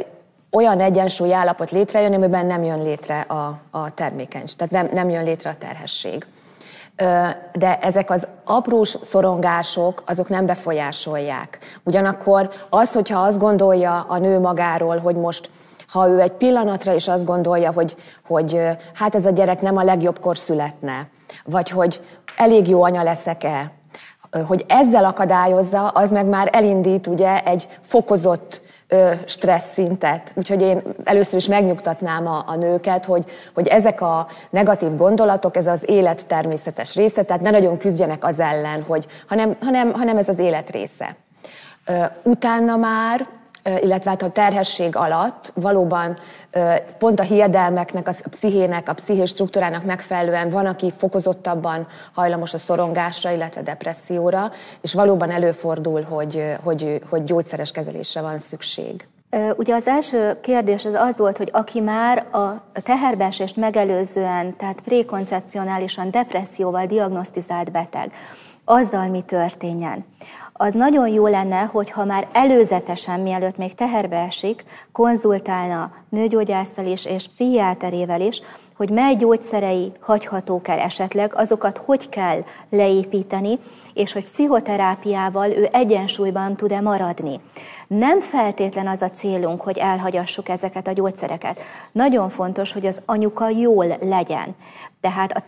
olyan 0.50 0.80
egyensúly 0.80 1.35
állapot 1.35 1.71
létrejönni, 1.71 2.14
amiben 2.14 2.47
nem 2.47 2.62
jön 2.62 2.83
létre 2.83 3.21
a, 3.21 3.61
a 3.71 3.95
termékenység, 3.95 4.57
tehát 4.57 4.73
nem, 4.73 4.95
nem 4.95 5.11
jön 5.11 5.25
létre 5.25 5.50
a 5.50 5.54
terhesség 5.59 6.26
de 7.52 7.78
ezek 7.80 8.11
az 8.11 8.26
aprós 8.45 8.97
szorongások, 9.04 10.02
azok 10.07 10.28
nem 10.28 10.47
befolyásolják. 10.47 11.59
Ugyanakkor 11.83 12.50
az, 12.68 12.92
hogyha 12.92 13.21
azt 13.21 13.38
gondolja 13.38 14.04
a 14.09 14.18
nő 14.18 14.38
magáról, 14.38 14.99
hogy 14.99 15.16
most 15.16 15.50
ha 15.88 16.09
ő 16.09 16.21
egy 16.21 16.33
pillanatra 16.33 16.95
is 16.95 17.09
azt 17.09 17.25
gondolja, 17.25 17.73
hogy, 17.73 17.97
hogy 18.26 18.61
hát 18.95 19.14
ez 19.14 19.26
a 19.26 19.30
gyerek 19.30 19.61
nem 19.61 19.76
a 19.76 19.83
legjobbkor 19.83 20.38
születne, 20.38 21.09
vagy 21.45 21.71
hogy 21.71 22.00
elég 22.37 22.68
jó 22.68 22.83
anya 22.83 23.02
leszek-e, 23.02 23.73
hogy 24.47 24.64
ezzel 24.68 25.04
akadályozza, 25.04 25.88
az 25.88 26.11
meg 26.11 26.26
már 26.26 26.49
elindít 26.52 27.06
ugye 27.06 27.42
egy 27.42 27.68
fokozott 27.80 28.61
stressz 29.25 29.73
szintet. 29.73 30.32
Úgyhogy 30.35 30.62
én 30.62 30.82
először 31.04 31.35
is 31.38 31.47
megnyugtatnám 31.47 32.26
a, 32.26 32.44
a 32.47 32.56
nőket, 32.56 33.04
hogy, 33.04 33.25
hogy 33.54 33.66
ezek 33.66 34.00
a 34.00 34.26
negatív 34.50 34.94
gondolatok, 34.97 35.56
ez 35.56 35.66
az 35.66 35.82
élet 35.87 36.26
természetes 36.26 36.94
része, 36.94 37.23
tehát 37.23 37.42
ne 37.42 37.50
nagyon 37.50 37.78
küzdjenek 37.78 38.25
az 38.25 38.38
ellen, 38.38 38.82
hogy, 38.87 39.06
hanem, 39.28 39.56
hanem, 39.61 39.92
hanem 39.92 40.16
ez 40.16 40.28
az 40.28 40.38
élet 40.38 40.70
része. 40.70 41.16
Utána 42.23 42.76
már 42.76 43.26
illetve 43.80 44.10
hát 44.10 44.22
a 44.22 44.30
terhesség 44.30 44.96
alatt 44.96 45.52
valóban 45.54 46.18
pont 46.98 47.20
a 47.20 47.22
hiedelmeknek, 47.22 48.08
a 48.08 48.12
pszichének, 48.30 48.88
a 48.88 48.94
pszichés 48.94 49.30
struktúrának 49.30 49.84
megfelelően 49.84 50.50
van, 50.50 50.66
aki 50.66 50.92
fokozottabban 50.96 51.87
hajlamos 52.14 52.54
a 52.54 52.58
szorongásra, 52.58 53.30
illetve 53.30 53.62
depresszióra, 53.62 54.52
és 54.80 54.94
valóban 54.94 55.30
előfordul, 55.30 56.02
hogy, 56.02 56.56
hogy, 56.62 57.00
hogy 57.08 57.25
gyógyszeres 57.25 57.70
kezelésre 57.70 58.20
van 58.20 58.38
szükség. 58.38 59.06
Ugye 59.56 59.75
az 59.75 59.87
első 59.87 60.40
kérdés 60.40 60.84
az 60.84 60.94
az 60.94 61.16
volt, 61.16 61.37
hogy 61.37 61.48
aki 61.52 61.80
már 61.80 62.26
a 62.72 62.80
teherbeesést 62.82 63.56
megelőzően, 63.56 64.56
tehát 64.56 64.80
prékoncepcionálisan 64.80 66.10
depresszióval 66.10 66.87
diagnosztizált 66.87 67.70
beteg, 67.70 68.12
azzal 68.64 69.08
mi 69.08 69.22
történjen 69.22 70.04
az 70.61 70.75
nagyon 70.75 71.09
jó 71.09 71.27
lenne, 71.27 71.61
hogyha 71.61 72.05
már 72.05 72.29
előzetesen, 72.33 73.21
mielőtt 73.21 73.57
még 73.57 73.75
teherbe 73.75 74.17
esik, 74.17 74.65
konzultálna 74.93 75.93
nőgyógyásszal 76.09 76.87
is 76.87 77.05
és 77.05 77.27
pszichiáterével 77.27 78.21
is, 78.21 78.41
hogy 78.78 78.90
mely 78.90 79.16
gyógyszerei 79.16 79.92
hagyhatók 80.00 80.68
el 80.68 80.78
esetleg, 80.78 81.32
azokat 81.35 81.80
hogy 81.85 82.08
kell 82.08 82.44
leépíteni, 82.70 83.58
és 83.94 84.12
hogy 84.12 84.25
pszichoterápiával 84.25 85.50
ő 85.50 85.68
egyensúlyban 85.73 86.56
tud-e 86.56 86.80
maradni. 86.80 87.40
Nem 87.87 88.20
feltétlen 88.20 88.87
az 88.87 89.02
a 89.02 89.11
célunk, 89.11 89.61
hogy 89.61 89.78
elhagyassuk 89.78 90.49
ezeket 90.49 90.87
a 90.87 90.92
gyógyszereket. 90.92 91.61
Nagyon 91.92 92.28
fontos, 92.28 92.73
hogy 92.73 92.87
az 92.87 93.00
anyuka 93.04 93.49
jól 93.49 93.87
legyen. 94.00 94.54
Tehát 95.00 95.42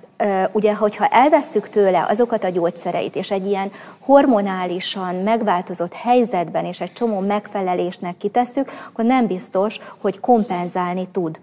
ugye, 0.52 0.74
hogyha 0.74 1.06
elvesszük 1.06 1.68
tőle 1.68 2.06
azokat 2.08 2.44
a 2.44 2.48
gyógyszereit, 2.48 3.16
és 3.16 3.30
egy 3.30 3.46
ilyen 3.46 3.72
hormonálisan 3.98 5.14
megváltozott 5.14 5.92
helyzetben, 5.92 6.64
és 6.64 6.80
egy 6.80 6.92
csomó 6.92 7.20
megfelelésnek 7.20 8.16
kitesszük, 8.16 8.70
akkor 8.88 9.04
nem 9.04 9.26
biztos, 9.26 9.78
hogy 9.98 10.20
kompenzálni 10.20 11.08
tud 11.12 11.40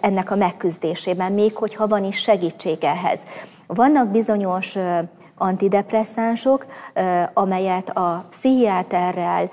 ennek 0.00 0.30
a 0.30 0.36
megküzdésében, 0.36 1.32
még 1.32 1.56
hogyha 1.56 1.86
van 1.86 2.04
is 2.04 2.16
segítség 2.16 2.84
ehhez. 2.84 3.20
Vannak 3.66 4.08
bizonyos 4.08 4.76
antidepresszánsok, 5.36 6.66
amelyet 7.34 7.90
a 7.90 8.24
pszichiáterrel 8.30 9.50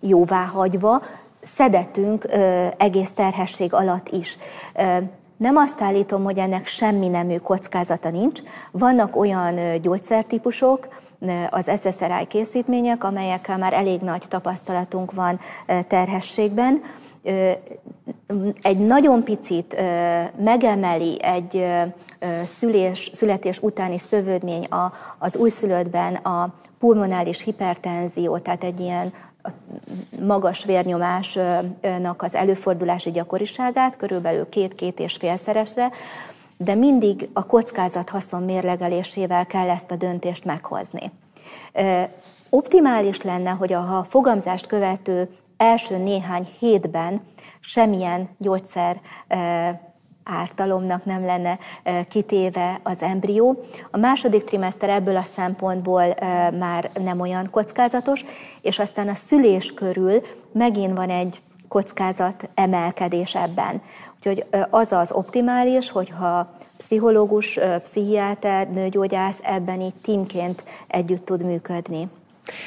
jóváhagyva 0.00 1.02
szedetünk 1.42 2.28
egész 2.76 3.12
terhesség 3.12 3.74
alatt 3.74 4.08
is. 4.08 4.38
Nem 5.36 5.56
azt 5.56 5.82
állítom, 5.82 6.24
hogy 6.24 6.38
ennek 6.38 6.66
semmi 6.66 7.08
nemű 7.08 7.36
kockázata 7.36 8.10
nincs. 8.10 8.40
Vannak 8.70 9.16
olyan 9.16 9.80
gyógyszertípusok, 9.80 11.02
az 11.50 11.70
SSRI 11.80 12.26
készítmények, 12.28 13.04
amelyekkel 13.04 13.58
már 13.58 13.72
elég 13.72 14.00
nagy 14.00 14.22
tapasztalatunk 14.28 15.12
van 15.12 15.40
terhességben. 15.88 16.82
Egy 18.62 18.78
nagyon 18.78 19.22
picit 19.22 19.76
megemeli 20.38 21.22
egy 21.22 21.66
szülés, 22.44 23.10
születés 23.14 23.58
utáni 23.62 23.98
szövődmény 23.98 24.68
az 25.18 25.36
újszülöttben 25.36 26.14
a 26.14 26.54
pulmonális 26.78 27.42
hipertenzió, 27.42 28.38
tehát 28.38 28.64
egy 28.64 28.80
ilyen 28.80 29.12
magas 30.20 30.64
vérnyomásnak 30.64 32.22
az 32.22 32.34
előfordulási 32.34 33.10
gyakoriságát, 33.10 33.96
körülbelül 33.96 34.48
két-két 34.48 34.98
és 34.98 35.16
félszeresre, 35.16 35.90
de 36.56 36.74
mindig 36.74 37.28
a 37.32 37.46
kockázat 37.46 38.08
haszon 38.08 38.42
mérlegelésével 38.42 39.46
kell 39.46 39.70
ezt 39.70 39.90
a 39.90 39.96
döntést 39.96 40.44
meghozni. 40.44 41.10
Optimális 42.48 43.22
lenne, 43.22 43.50
hogy 43.50 43.72
a, 43.72 43.80
ha 43.80 43.96
a 43.96 44.04
fogamzást 44.04 44.66
követő 44.66 45.28
első 45.64 45.96
néhány 45.96 46.48
hétben 46.58 47.20
semmilyen 47.60 48.28
gyógyszer 48.38 49.00
ártalomnak 50.24 51.04
nem 51.04 51.24
lenne 51.24 51.58
kitéve 52.08 52.80
az 52.82 53.02
embrió. 53.02 53.64
A 53.90 53.96
második 53.96 54.44
trimester 54.44 54.88
ebből 54.88 55.16
a 55.16 55.22
szempontból 55.22 56.14
már 56.58 56.90
nem 57.02 57.20
olyan 57.20 57.48
kockázatos, 57.50 58.24
és 58.60 58.78
aztán 58.78 59.08
a 59.08 59.14
szülés 59.14 59.74
körül 59.74 60.22
megint 60.52 60.96
van 60.96 61.10
egy 61.10 61.42
kockázat 61.68 62.48
emelkedés 62.54 63.34
ebben. 63.34 63.82
Úgyhogy 64.16 64.46
az 64.70 64.92
az 64.92 65.12
optimális, 65.12 65.90
hogyha 65.90 66.50
pszichológus, 66.76 67.58
pszichiáter, 67.82 68.70
nőgyógyász 68.70 69.40
ebben 69.42 69.80
így 69.80 69.94
tímként 70.02 70.64
együtt 70.86 71.24
tud 71.24 71.44
működni. 71.44 72.08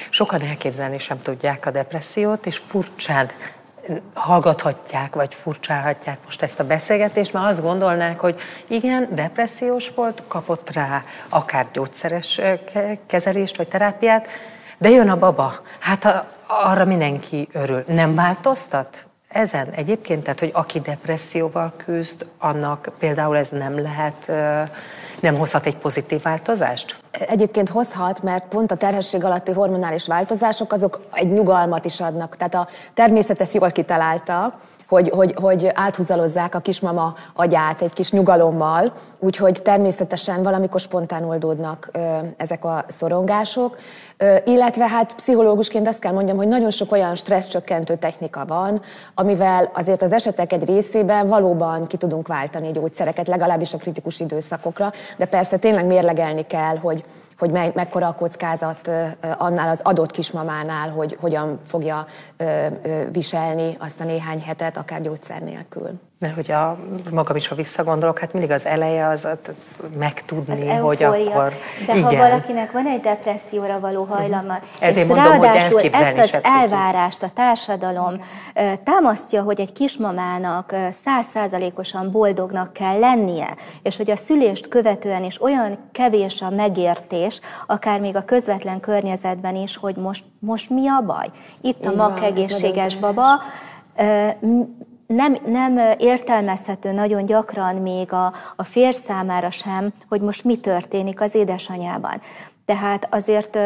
Sokan 0.09 0.41
elképzelni 0.41 0.97
sem 0.97 1.21
tudják 1.21 1.65
a 1.65 1.71
depressziót, 1.71 2.45
és 2.45 2.61
furcsán 2.67 3.29
hallgathatják, 4.13 5.15
vagy 5.15 5.33
furcsálhatják 5.33 6.17
most 6.25 6.41
ezt 6.41 6.59
a 6.59 6.65
beszélgetést, 6.65 7.33
mert 7.33 7.45
azt 7.45 7.61
gondolnák, 7.61 8.19
hogy 8.19 8.39
igen, 8.67 9.07
depressziós 9.11 9.89
volt, 9.89 10.23
kapott 10.27 10.69
rá 10.73 11.03
akár 11.29 11.67
gyógyszeres 11.73 12.41
kezelést, 13.07 13.57
vagy 13.57 13.67
terápiát, 13.67 14.27
de 14.77 14.89
jön 14.89 15.09
a 15.09 15.17
baba. 15.17 15.61
Hát 15.79 16.25
arra 16.47 16.85
mindenki 16.85 17.47
örül. 17.51 17.83
Nem 17.87 18.15
változtat 18.15 19.05
ezen 19.37 19.69
egyébként? 19.69 20.23
Tehát, 20.23 20.39
hogy 20.39 20.51
aki 20.53 20.79
depresszióval 20.79 21.73
küzd, 21.77 22.25
annak 22.37 22.91
például 22.99 23.37
ez 23.37 23.49
nem 23.49 23.81
lehet, 23.81 24.27
nem 25.19 25.37
hozhat 25.37 25.65
egy 25.65 25.77
pozitív 25.77 26.21
változást? 26.21 26.99
Egyébként 27.11 27.69
hozhat, 27.69 28.23
mert 28.23 28.45
pont 28.47 28.71
a 28.71 28.75
terhesség 28.75 29.23
alatti 29.23 29.51
hormonális 29.51 30.07
változások 30.07 30.71
azok 30.73 31.01
egy 31.13 31.31
nyugalmat 31.31 31.85
is 31.85 31.99
adnak. 32.01 32.37
Tehát 32.37 32.55
a 32.55 32.67
természet 32.93 33.41
ezt 33.41 33.53
jól 33.53 33.71
kitalálta, 33.71 34.59
hogy, 34.87 35.09
hogy, 35.09 35.33
hogy 35.41 35.71
áthúzalozzák 35.73 36.55
a 36.55 36.59
kismama 36.59 37.15
agyát 37.33 37.81
egy 37.81 37.93
kis 37.93 38.11
nyugalommal, 38.11 38.93
úgyhogy 39.19 39.61
természetesen 39.61 40.43
valamikor 40.43 40.79
spontán 40.79 41.23
oldódnak 41.23 41.91
ezek 42.37 42.65
a 42.65 42.85
szorongások. 42.87 43.77
Illetve 44.45 44.87
hát 44.87 45.15
pszichológusként 45.15 45.87
azt 45.87 45.99
kell 45.99 46.11
mondjam, 46.11 46.37
hogy 46.37 46.47
nagyon 46.47 46.69
sok 46.69 46.91
olyan 46.91 47.15
stresszcsökkentő 47.15 47.95
technika 47.95 48.45
van, 48.45 48.81
amivel 49.13 49.71
azért 49.73 50.01
az 50.01 50.11
esetek 50.11 50.53
egy 50.53 50.65
részében 50.65 51.27
valóban 51.27 51.87
ki 51.87 51.97
tudunk 51.97 52.27
váltani 52.27 52.71
gyógyszereket, 52.71 53.27
legalábbis 53.27 53.73
a 53.73 53.77
kritikus 53.77 54.19
időszakokra, 54.19 54.91
de 55.17 55.25
persze 55.25 55.57
tényleg 55.57 55.85
mérlegelni 55.85 56.45
kell, 56.45 56.77
hogy 56.77 57.03
hogy 57.37 57.51
me, 57.51 57.71
mekkora 57.73 58.07
a 58.07 58.15
kockázat 58.15 58.91
annál 59.37 59.69
az 59.69 59.79
adott 59.83 60.11
kismamánál, 60.11 60.89
hogy 60.89 61.17
hogyan 61.19 61.59
fogja 61.65 62.07
viselni 63.11 63.75
azt 63.79 64.01
a 64.01 64.03
néhány 64.03 64.41
hetet, 64.41 64.77
akár 64.77 65.01
gyógyszer 65.01 65.41
nélkül. 65.41 65.99
Mert 66.19 66.35
hogy 66.35 66.51
a, 66.51 66.77
magam 67.11 67.35
is, 67.35 67.47
ha 67.47 67.55
visszagondolok, 67.55 68.19
hát 68.19 68.33
mindig 68.33 68.51
az 68.51 68.65
eleje 68.65 69.07
az, 69.07 69.25
az 69.25 69.37
megtudni, 69.97 70.69
az 70.69 70.79
hogy 70.79 71.03
akkor... 71.03 71.53
De 71.85 71.95
igen. 71.95 72.03
ha 72.03 72.15
valakinek 72.15 72.71
van 72.71 72.85
egy 72.85 72.99
depresszióra 72.99 73.79
való 73.79 74.03
hajlama, 74.03 74.53
uh-huh. 74.53 74.67
Ezért 74.79 74.97
és 74.97 75.13
mondom, 75.13 75.41
ráadásul 75.41 75.81
hogy 75.81 75.89
ezt 75.93 76.33
az 76.33 76.39
elvárást 76.43 77.23
a 77.23 77.29
társadalom 77.33 78.21
támasztja, 78.83 79.41
hogy 79.41 79.59
egy 79.59 79.71
kismamának 79.71 80.75
százszázalékosan 81.03 82.11
boldognak 82.11 82.73
kell 82.73 82.99
lennie, 82.99 83.55
és 83.81 83.97
hogy 83.97 84.11
a 84.11 84.15
szülést 84.15 84.67
követően 84.67 85.23
is 85.23 85.41
olyan 85.41 85.77
kevés 85.91 86.41
a 86.41 86.49
megértés, 86.49 87.41
akár 87.67 87.99
még 87.99 88.15
a 88.15 88.25
közvetlen 88.25 88.79
környezetben 88.79 89.55
is, 89.55 89.77
hogy 89.77 89.95
most, 89.95 90.23
most 90.39 90.69
mi 90.69 90.87
a 90.87 91.03
baj? 91.05 91.29
Itt 91.61 91.85
a 91.85 91.95
mak 91.95 92.23
egészséges 92.23 92.95
baba, 92.95 93.41
nem, 95.07 95.37
nem 95.45 95.79
értelmezhető 95.97 96.91
nagyon 96.91 97.25
gyakran 97.25 97.75
még 97.75 98.13
a, 98.13 98.33
a 98.55 98.63
férj 98.63 98.95
számára 98.95 99.49
sem, 99.49 99.93
hogy 100.09 100.21
most 100.21 100.43
mi 100.43 100.57
történik 100.59 101.21
az 101.21 101.35
édesanyában. 101.35 102.21
Tehát 102.65 103.07
azért 103.09 103.57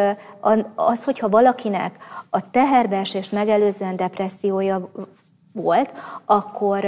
az, 0.75 1.03
hogyha 1.03 1.29
valakinek 1.29 1.97
a 2.29 2.51
teherbeesést 2.51 3.31
megelőzően 3.31 3.95
depressziója 3.95 4.91
volt, 5.53 5.91
akkor 6.25 6.85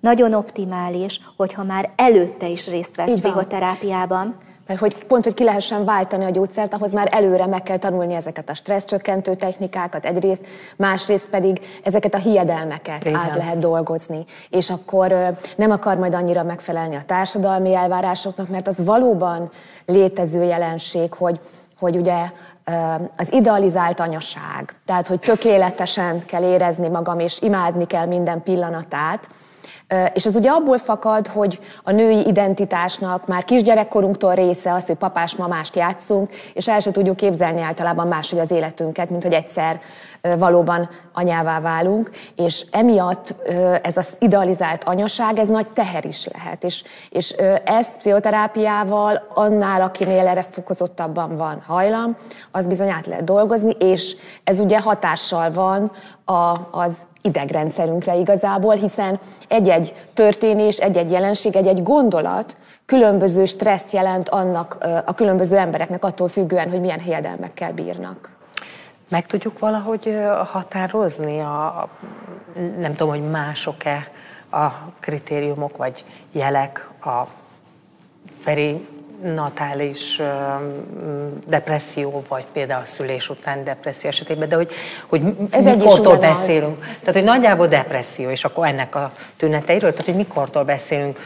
nagyon 0.00 0.34
optimális, 0.34 1.20
hogyha 1.36 1.62
már 1.62 1.90
előtte 1.96 2.46
is 2.48 2.68
részt 2.68 2.96
vett 2.96 3.10
pszichoterápiában. 3.12 4.36
Mert 4.66 4.80
hogy 4.80 5.04
pont, 5.04 5.24
hogy 5.24 5.34
ki 5.34 5.44
lehessen 5.44 5.84
váltani 5.84 6.24
a 6.24 6.30
gyógyszert, 6.30 6.74
ahhoz 6.74 6.92
már 6.92 7.08
előre 7.10 7.46
meg 7.46 7.62
kell 7.62 7.76
tanulni 7.76 8.14
ezeket 8.14 8.48
a 8.48 8.54
stresszcsökkentő 8.54 9.34
technikákat 9.34 10.04
egyrészt, 10.04 10.46
másrészt 10.76 11.26
pedig 11.26 11.60
ezeket 11.82 12.14
a 12.14 12.18
hiedelmeket 12.18 13.04
Igen. 13.04 13.20
át 13.20 13.36
lehet 13.36 13.58
dolgozni. 13.58 14.24
És 14.50 14.70
akkor 14.70 15.34
nem 15.56 15.70
akar 15.70 15.98
majd 15.98 16.14
annyira 16.14 16.42
megfelelni 16.42 16.94
a 16.94 17.02
társadalmi 17.06 17.74
elvárásoknak, 17.74 18.48
mert 18.48 18.68
az 18.68 18.84
valóban 18.84 19.50
létező 19.86 20.42
jelenség, 20.42 21.12
hogy, 21.12 21.40
hogy 21.78 21.96
ugye 21.96 22.30
az 23.16 23.32
idealizált 23.32 24.00
anyaság, 24.00 24.74
tehát 24.86 25.06
hogy 25.06 25.20
tökéletesen 25.20 26.24
kell 26.26 26.42
érezni 26.42 26.88
magam, 26.88 27.18
és 27.18 27.40
imádni 27.40 27.86
kell 27.86 28.06
minden 28.06 28.42
pillanatát, 28.42 29.28
és 30.14 30.26
ez 30.26 30.36
ugye 30.36 30.50
abból 30.50 30.78
fakad, 30.78 31.26
hogy 31.26 31.58
a 31.82 31.92
női 31.92 32.26
identitásnak 32.26 33.26
már 33.26 33.44
kisgyerekkorunktól 33.44 34.34
része 34.34 34.72
az, 34.72 34.86
hogy 34.86 34.96
papás-mamást 34.96 35.76
játszunk, 35.76 36.30
és 36.52 36.68
el 36.68 36.80
se 36.80 36.90
tudjuk 36.90 37.16
képzelni 37.16 37.60
általában 37.60 38.06
máshogy 38.06 38.38
az 38.38 38.50
életünket, 38.50 39.10
mint 39.10 39.22
hogy 39.22 39.32
egyszer 39.32 39.80
valóban 40.38 40.88
anyává 41.12 41.60
válunk, 41.60 42.10
és 42.36 42.66
emiatt 42.70 43.34
ez 43.82 43.96
az 43.96 44.14
idealizált 44.18 44.84
anyaság, 44.84 45.38
ez 45.38 45.48
nagy 45.48 45.68
teher 45.68 46.04
is 46.04 46.26
lehet, 46.26 46.64
és, 46.64 46.84
és 47.10 47.30
ezt 47.64 47.96
pszichoterápiával 47.96 49.26
annál, 49.34 49.80
akinél 49.80 50.26
erre 50.26 50.46
fokozottabban 50.50 51.36
van 51.36 51.62
hajlam, 51.66 52.16
az 52.50 52.66
bizony 52.66 52.88
át 52.88 53.06
lehet 53.06 53.24
dolgozni, 53.24 53.70
és 53.78 54.16
ez 54.44 54.60
ugye 54.60 54.80
hatással 54.80 55.52
van 55.52 55.92
a, 56.24 56.68
az 56.70 57.06
idegrendszerünkre 57.22 58.14
igazából, 58.16 58.74
hiszen 58.74 59.20
egy-egy 59.48 59.94
történés, 60.14 60.76
egy-egy 60.76 61.10
jelenség, 61.10 61.56
egy-egy 61.56 61.82
gondolat 61.82 62.56
különböző 62.86 63.44
stresszt 63.44 63.92
jelent 63.92 64.28
annak 64.28 64.76
a 65.04 65.14
különböző 65.14 65.56
embereknek 65.56 66.04
attól 66.04 66.28
függően, 66.28 66.70
hogy 66.70 66.80
milyen 66.80 67.00
hiedelmekkel 67.00 67.72
bírnak. 67.72 68.33
Meg 69.14 69.26
tudjuk 69.26 69.58
valahogy 69.58 70.18
határozni, 70.44 71.40
a, 71.40 71.88
nem 72.78 72.94
tudom, 72.94 73.08
hogy 73.08 73.30
mások-e 73.30 74.10
a 74.50 74.66
kritériumok 75.00 75.76
vagy 75.76 76.04
jelek 76.32 76.88
a 77.00 77.26
peri 78.44 78.86
natális 79.22 80.20
depresszió, 81.46 82.24
vagy 82.28 82.44
például 82.52 82.82
a 82.82 82.84
szülés 82.84 83.30
után 83.30 83.64
depresszió 83.64 84.08
esetében, 84.08 84.48
de 84.48 84.56
hogy, 84.56 84.70
hogy 85.06 85.22
Ez 85.50 85.64
mikortól 85.64 86.16
beszélünk. 86.16 86.80
Tehát, 86.80 87.14
hogy 87.14 87.24
nagyjából 87.24 87.66
depresszió, 87.66 88.30
és 88.30 88.44
akkor 88.44 88.66
ennek 88.66 88.94
a 88.94 89.12
tüneteiről, 89.36 89.90
tehát, 89.90 90.06
hogy 90.06 90.16
mikortól 90.16 90.64
beszélünk 90.64 91.18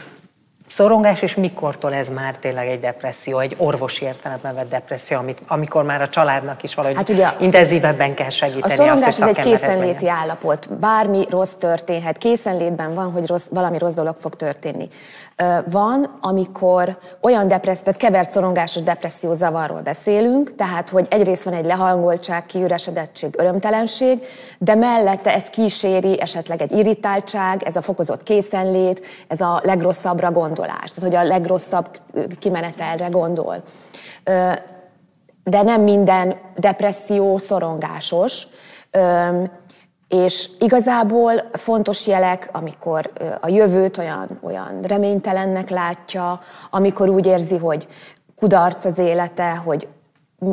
szorongás, 0.69 1.21
és 1.21 1.35
mikortól 1.35 1.93
ez 1.93 2.09
már 2.09 2.35
tényleg 2.35 2.67
egy 2.67 2.79
depresszió, 2.79 3.39
egy 3.39 3.55
orvosi 3.57 4.05
értelemben 4.05 4.55
vett 4.55 4.69
depresszió, 4.69 5.17
amit, 5.17 5.41
amikor 5.47 5.83
már 5.83 6.01
a 6.01 6.09
családnak 6.09 6.63
is 6.63 6.75
valahogy 6.75 6.97
hát 6.97 7.09
ugye, 7.09 7.27
intenzívebben 7.39 8.13
kell 8.13 8.29
segíteni. 8.29 8.73
A 8.73 8.75
szorongás 8.75 9.07
azt, 9.07 9.21
hogy 9.21 9.29
ez 9.29 9.37
egy 9.37 9.51
készenléti 9.51 10.07
állapot. 10.07 10.69
Bármi 10.79 11.25
rossz 11.29 11.53
történhet, 11.53 12.17
készenlétben 12.17 12.93
van, 12.93 13.11
hogy 13.11 13.27
rossz, 13.27 13.47
valami 13.51 13.77
rossz 13.77 13.93
dolog 13.93 14.15
fog 14.19 14.35
történni. 14.35 14.89
Van, 15.65 16.17
amikor 16.21 16.97
olyan 17.21 17.47
depresszió, 17.47 17.83
tehát 17.83 17.99
kevert 17.99 18.31
szorongásos 18.31 18.83
depresszió 18.83 19.33
zavarról 19.33 19.81
beszélünk, 19.81 20.55
tehát 20.55 20.89
hogy 20.89 21.07
egyrészt 21.09 21.43
van 21.43 21.53
egy 21.53 21.65
lehangoltság, 21.65 22.45
kiüresedettség, 22.45 23.35
örömtelenség, 23.37 24.23
de 24.57 24.75
mellette 24.75 25.33
ez 25.33 25.49
kíséri 25.49 26.21
esetleg 26.21 26.61
egy 26.61 26.71
irritáltság, 26.71 27.63
ez 27.63 27.75
a 27.75 27.81
fokozott 27.81 28.23
készenlét, 28.23 29.05
ez 29.27 29.41
a 29.41 29.61
legrosszabbra 29.63 30.31
gondolás, 30.31 30.91
tehát 30.93 31.01
hogy 31.01 31.15
a 31.15 31.23
legrosszabb 31.23 31.99
kimenetelre 32.39 33.07
gondol. 33.07 33.63
De 35.43 35.61
nem 35.61 35.81
minden 35.81 36.35
depresszió 36.55 37.37
szorongásos, 37.37 38.47
és 40.09 40.49
igazából 40.59 41.49
fontos 41.53 42.07
jelek, 42.07 42.49
amikor 42.51 43.11
a 43.41 43.47
jövőt 43.47 43.97
olyan, 43.97 44.39
olyan 44.41 44.81
reménytelennek 44.81 45.69
látja, 45.69 46.41
amikor 46.69 47.09
úgy 47.09 47.25
érzi, 47.25 47.57
hogy 47.57 47.87
kudarc 48.35 48.85
az 48.85 48.97
élete, 48.97 49.55
hogy 49.55 49.87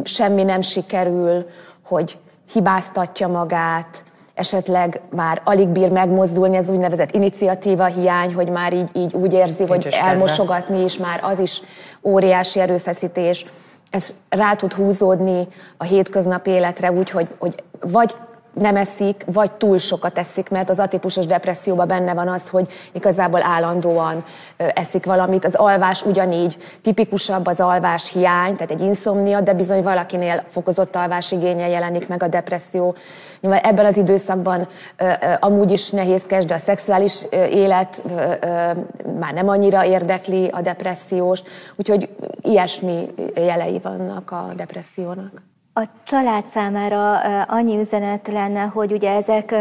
semmi 0.04 0.42
nem 0.42 0.60
sikerül, 0.60 1.46
hogy 1.84 2.18
hibáztatja 2.52 3.28
magát, 3.28 4.04
esetleg 4.34 5.00
már 5.10 5.40
alig 5.44 5.68
bír 5.68 5.90
megmozdulni, 5.90 6.56
ez 6.56 6.70
úgynevezett 6.70 7.14
iniciatíva 7.14 7.84
hiány, 7.84 8.34
hogy 8.34 8.48
már 8.48 8.72
így, 8.72 8.90
így 8.92 9.14
úgy 9.14 9.32
érzi, 9.32 9.64
Nincs 9.64 9.84
hogy 9.84 9.88
elmosogatni 10.00 10.84
is 10.84 10.98
már 10.98 11.20
az 11.22 11.38
is 11.38 11.62
óriási 12.02 12.60
erőfeszítés. 12.60 13.46
Ez 13.90 14.14
rá 14.28 14.54
tud 14.54 14.72
húzódni 14.72 15.48
a 15.76 15.84
hétköznapi 15.84 16.50
életre 16.50 16.92
úgy, 16.92 17.10
hogy, 17.10 17.28
hogy 17.38 17.62
vagy 17.80 18.14
nem 18.60 18.76
eszik, 18.76 19.24
vagy 19.26 19.50
túl 19.52 19.78
sokat 19.78 20.18
eszik, 20.18 20.48
mert 20.48 20.70
az 20.70 20.78
atipusos 20.78 21.26
depresszióban 21.26 21.86
benne 21.86 22.14
van 22.14 22.28
az, 22.28 22.48
hogy 22.48 22.68
igazából 22.92 23.42
állandóan 23.42 24.24
eszik 24.56 25.04
valamit. 25.04 25.44
Az 25.44 25.54
alvás 25.54 26.02
ugyanígy 26.02 26.56
tipikusabb 26.82 27.46
az 27.46 27.60
alvás 27.60 28.12
hiány, 28.12 28.54
tehát 28.54 28.70
egy 28.70 28.80
inszomnia, 28.80 29.40
de 29.40 29.54
bizony 29.54 29.82
valakinél 29.82 30.44
fokozott 30.48 30.96
alvás 30.96 31.32
igénye 31.32 31.68
jelenik 31.68 32.08
meg 32.08 32.22
a 32.22 32.28
depresszió. 32.28 32.94
Nyilván 33.40 33.60
ebben 33.60 33.86
az 33.86 33.96
időszakban 33.96 34.68
amúgy 35.40 35.70
is 35.70 35.90
nehézkes, 35.90 36.44
de 36.44 36.54
a 36.54 36.58
szexuális 36.58 37.22
élet 37.50 38.02
már 39.18 39.34
nem 39.34 39.48
annyira 39.48 39.84
érdekli 39.84 40.48
a 40.48 40.60
depressziós, 40.60 41.42
úgyhogy 41.76 42.08
ilyesmi 42.42 43.14
jelei 43.34 43.80
vannak 43.82 44.30
a 44.30 44.52
depressziónak. 44.56 45.42
A 45.78 45.88
család 46.04 46.46
számára 46.46 47.18
annyi 47.42 47.78
üzenet 47.78 48.28
lenne, 48.28 48.62
hogy 48.62 48.92
ugye 48.92 49.10
ezek 49.10 49.54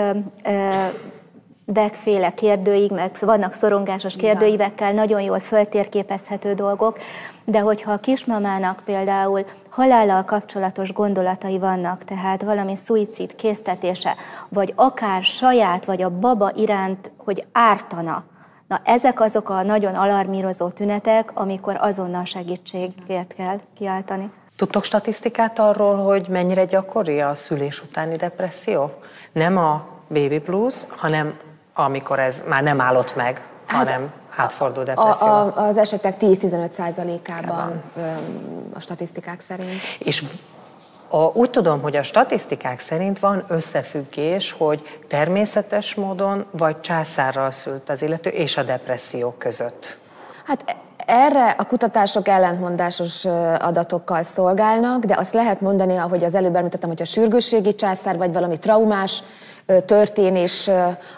dekféle 1.65 2.34
kérdőig, 2.34 2.91
meg 2.91 3.12
vannak 3.19 3.54
szorongásos 3.54 4.15
kérdőívekkel, 4.15 4.93
nagyon 4.93 5.21
jól 5.21 5.39
föltérképezhető 5.39 6.54
dolgok, 6.54 6.97
de 7.45 7.60
hogyha 7.60 7.91
a 7.91 7.97
kismamának 7.97 8.82
például 8.86 9.45
halállal 9.69 10.23
kapcsolatos 10.23 10.93
gondolatai 10.93 11.60
vannak, 11.60 12.04
tehát 12.04 12.43
valami 12.43 12.75
szuicid 12.75 13.36
késztetése, 13.36 14.15
vagy 14.49 14.73
akár 14.75 15.23
saját, 15.23 15.86
vagy 15.86 16.01
a 16.01 16.19
baba 16.19 16.51
iránt, 16.56 17.12
hogy 17.17 17.43
ártana, 17.51 18.23
na 18.67 18.82
ezek 18.84 19.21
azok 19.21 19.49
a 19.49 19.63
nagyon 19.63 19.95
alarmírozó 19.95 20.69
tünetek, 20.69 21.32
amikor 21.34 21.78
azonnal 21.80 22.25
segítségért 22.25 23.34
kell 23.34 23.60
kiáltani. 23.78 24.32
Tudtok 24.56 24.84
statisztikát 24.84 25.60
arról, 25.60 25.96
hogy 25.96 26.28
mennyire 26.28 26.65
gyakori 26.65 27.22
a 27.22 27.36
szülés 27.36 27.82
utáni 27.82 28.15
depresszió? 28.15 28.94
Nem 29.32 29.58
a 29.58 29.88
baby 30.08 30.39
blues, 30.39 30.76
hanem 30.89 31.39
amikor 31.74 32.20
ez 32.20 32.44
már 32.48 32.63
nem 32.63 32.82
állott 32.82 33.15
meg, 33.15 33.46
hát, 33.65 33.78
hanem 33.78 34.12
átfordul 34.36 34.84
depresszió. 34.84 35.28
A, 35.28 35.41
a, 35.41 35.68
az 35.68 35.78
esetek 35.78 36.15
10-15 36.20 36.72
százalékában 36.72 37.82
a 38.74 38.80
statisztikák 38.80 39.39
szerint. 39.39 39.82
És 40.00 40.24
a, 41.08 41.18
úgy 41.18 41.50
tudom, 41.50 41.82
hogy 41.82 41.96
a 41.96 42.04
statisztikák 42.04 42.80
szerint 42.80 43.20
van 43.20 43.46
összefüggés, 43.48 44.52
hogy 44.52 45.00
természetes 45.08 45.96
módon 45.96 46.46
vagy 46.52 46.80
császárral 46.80 47.52
szült 47.52 47.89
az 47.89 48.02
illető 48.02 48.30
és 48.30 48.58
a 48.58 48.63
depresszió 48.63 49.36
között. 49.38 49.98
Hát 50.46 50.76
erre 51.06 51.50
a 51.50 51.66
kutatások 51.66 52.28
ellentmondásos 52.28 53.26
adatokkal 53.60 54.24
szolgálnak, 54.24 55.04
de 55.06 55.16
azt 55.18 55.34
lehet 55.34 55.62
mondani, 55.62 55.96
ahogy 55.98 56.24
az 56.24 56.36
előbb 56.36 56.56
említettem, 56.56 56.90
hogy 56.90 57.02
a 57.02 57.06
sürgősségi 57.06 57.76
császár 57.76 58.18
vagy 58.18 58.34
valami 58.34 58.58
traumás 58.58 59.24
történés 59.86 60.70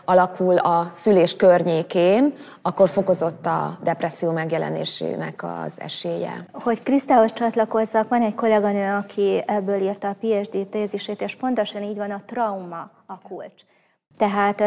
alakul 0.06 0.58
a 0.58 0.92
szülés 0.94 1.36
környékén, 1.36 2.34
akkor 2.62 2.90
fokozott 2.90 3.46
a 3.46 3.78
depresszió 3.84 4.32
megjelenésének 4.32 5.44
az 5.44 5.74
esélye. 5.78 6.46
Hogy 6.52 6.84
Krisztához 6.84 7.34
csatlakozzak, 7.34 8.10
van 8.10 8.22
egy 8.22 8.36
kolléganő, 8.36 8.94
aki 8.94 9.44
ebből 9.46 9.82
írta 9.82 10.08
a 10.08 10.16
PhD 10.20 10.68
tézisét, 10.68 11.22
és 11.22 11.36
pontosan 11.36 11.84
így 11.84 11.98
van 11.98 12.12
a 12.12 12.22
trauma 12.26 12.90
a 13.06 13.20
kulcs. 13.20 13.62
Tehát 14.18 14.64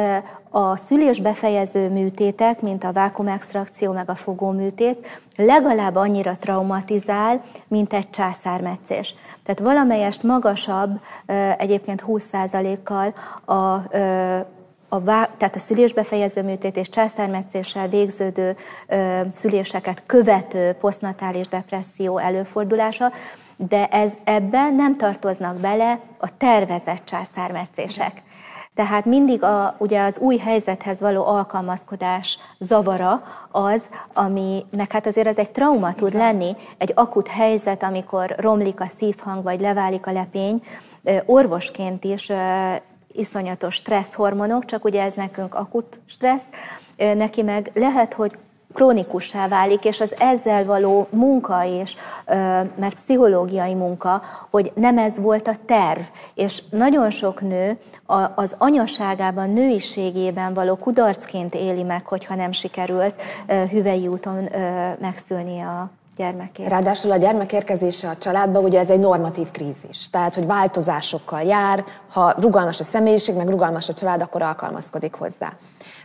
a 0.50 0.76
szülés 0.76 1.20
befejező 1.20 1.88
műtétek, 1.88 2.60
mint 2.60 2.84
a 2.84 2.92
vákumextrakció 2.92 3.92
meg 3.92 4.10
a 4.10 4.14
fogóműtét, 4.14 5.06
legalább 5.36 5.96
annyira 5.96 6.36
traumatizál, 6.40 7.42
mint 7.68 7.92
egy 7.92 8.10
császármetszés. 8.10 9.14
Tehát 9.44 9.60
valamelyest 9.60 10.22
magasabb, 10.22 11.00
egyébként 11.56 12.04
20%-kal 12.06 13.14
a, 13.44 13.82
a, 14.88 15.02
tehát 15.36 15.54
a 15.54 15.58
szülésbefejező 15.58 16.42
műtét 16.42 16.76
és 16.76 16.88
császármetszéssel 16.88 17.88
végződő 17.88 18.56
szüléseket 19.32 20.02
követő 20.06 20.72
posztnatális 20.72 21.48
depresszió 21.48 22.18
előfordulása, 22.18 23.12
de 23.56 23.86
ez 23.86 24.12
ebben 24.24 24.74
nem 24.74 24.94
tartoznak 24.94 25.56
bele 25.56 26.00
a 26.18 26.36
tervezett 26.36 27.04
császármetszések. 27.04 28.22
Tehát 28.74 29.04
mindig 29.04 29.42
a, 29.42 29.74
ugye 29.78 30.02
az 30.02 30.18
új 30.18 30.36
helyzethez 30.36 31.00
való 31.00 31.26
alkalmazkodás 31.26 32.38
zavara 32.58 33.22
az, 33.50 33.88
aminek 34.14 34.92
hát 34.92 35.06
azért 35.06 35.26
az 35.26 35.38
egy 35.38 35.50
trauma 35.50 35.94
tud 35.94 36.14
lenni, 36.14 36.56
egy 36.78 36.92
akut 36.94 37.28
helyzet, 37.28 37.82
amikor 37.82 38.34
romlik 38.38 38.80
a 38.80 38.86
szívhang, 38.86 39.42
vagy 39.42 39.60
leválik 39.60 40.06
a 40.06 40.12
lepény, 40.12 40.62
orvosként 41.26 42.04
is 42.04 42.32
iszonyatos 43.12 43.74
stresszhormonok, 43.74 44.64
csak 44.64 44.84
ugye 44.84 45.02
ez 45.02 45.14
nekünk 45.14 45.54
akut 45.54 46.00
stressz, 46.06 46.46
neki 46.96 47.42
meg 47.42 47.70
lehet, 47.74 48.14
hogy 48.14 48.38
krónikussá 48.74 49.48
válik, 49.48 49.84
és 49.84 50.00
az 50.00 50.14
ezzel 50.18 50.64
való 50.64 51.06
munka 51.10 51.64
és 51.64 51.96
mert 52.76 52.94
pszichológiai 52.94 53.74
munka, 53.74 54.22
hogy 54.50 54.72
nem 54.74 54.98
ez 54.98 55.18
volt 55.18 55.48
a 55.48 55.56
terv. 55.66 56.00
És 56.34 56.62
nagyon 56.70 57.10
sok 57.10 57.40
nő 57.40 57.78
az 58.34 58.54
anyaságában, 58.58 59.50
nőiségében 59.50 60.54
való 60.54 60.76
kudarcként 60.76 61.54
éli 61.54 61.82
meg, 61.82 62.06
hogyha 62.06 62.34
nem 62.34 62.52
sikerült 62.52 63.14
hüvei 63.70 64.08
úton 64.08 64.48
megszülni 65.00 65.60
a 65.60 65.90
gyermekét. 66.20 66.68
Ráadásul 66.68 67.10
a 67.10 67.16
gyermek 67.16 67.52
érkezése 67.52 68.08
a 68.08 68.16
családba, 68.16 68.60
ugye 68.60 68.78
ez 68.78 68.90
egy 68.90 68.98
normatív 68.98 69.50
krízis. 69.50 70.10
Tehát, 70.10 70.34
hogy 70.34 70.46
változásokkal 70.46 71.42
jár, 71.42 71.84
ha 72.12 72.34
rugalmas 72.38 72.80
a 72.80 72.84
személyiség, 72.84 73.34
meg 73.34 73.48
rugalmas 73.48 73.88
a 73.88 73.94
család, 73.94 74.22
akkor 74.22 74.42
alkalmazkodik 74.42 75.14
hozzá. 75.14 75.52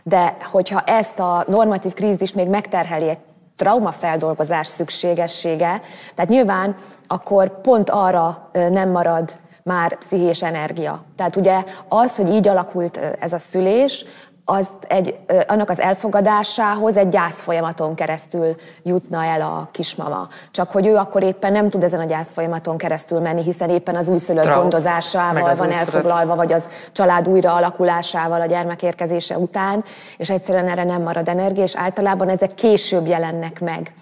De 0.02 0.36
hogyha 0.52 0.80
ezt 0.80 1.18
a 1.18 1.44
normatív 1.48 1.94
krízis 1.94 2.32
még 2.32 2.48
megterheli 2.48 3.08
egy 3.08 3.18
traumafeldolgozás 3.56 4.66
szükségessége, 4.66 5.80
tehát 6.14 6.30
nyilván 6.30 6.74
akkor 7.06 7.60
pont 7.60 7.90
arra 7.90 8.50
nem 8.52 8.90
marad 8.90 9.38
már 9.62 9.98
pszichés 9.98 10.42
energia. 10.42 11.04
Tehát 11.16 11.36
ugye 11.36 11.64
az, 11.88 12.16
hogy 12.16 12.28
így 12.28 12.48
alakult 12.48 12.96
ez 12.96 13.32
a 13.32 13.38
szülés, 13.38 14.04
az 14.48 14.72
egy, 14.88 15.16
annak 15.46 15.70
az 15.70 15.80
elfogadásához 15.80 16.96
egy 16.96 17.08
gyász 17.08 17.40
folyamaton 17.40 17.94
keresztül 17.94 18.56
jutna 18.82 19.24
el 19.24 19.40
a 19.40 19.68
kismama. 19.70 20.28
Csak 20.50 20.70
hogy 20.70 20.86
ő 20.86 20.96
akkor 20.96 21.22
éppen 21.22 21.52
nem 21.52 21.68
tud 21.68 21.82
ezen 21.82 22.00
a 22.00 22.04
gyász 22.04 22.32
folyamaton 22.32 22.76
keresztül 22.76 23.20
menni, 23.20 23.42
hiszen 23.42 23.70
éppen 23.70 23.96
az 23.96 24.08
újszülött 24.08 24.42
Traum, 24.42 24.60
gondozásával 24.60 25.54
van 25.54 25.72
elfoglalva, 25.72 26.36
vagy 26.36 26.52
az 26.52 26.68
család 26.92 27.28
újra 27.28 27.54
alakulásával 27.54 28.40
a 28.40 28.46
gyermek 28.46 28.82
érkezése 28.82 29.38
után, 29.38 29.84
és 30.16 30.30
egyszerűen 30.30 30.68
erre 30.68 30.84
nem 30.84 31.02
marad 31.02 31.28
energia, 31.28 31.62
és 31.62 31.76
általában 31.76 32.28
ezek 32.28 32.54
később 32.54 33.06
jelennek 33.06 33.60
meg 33.60 33.94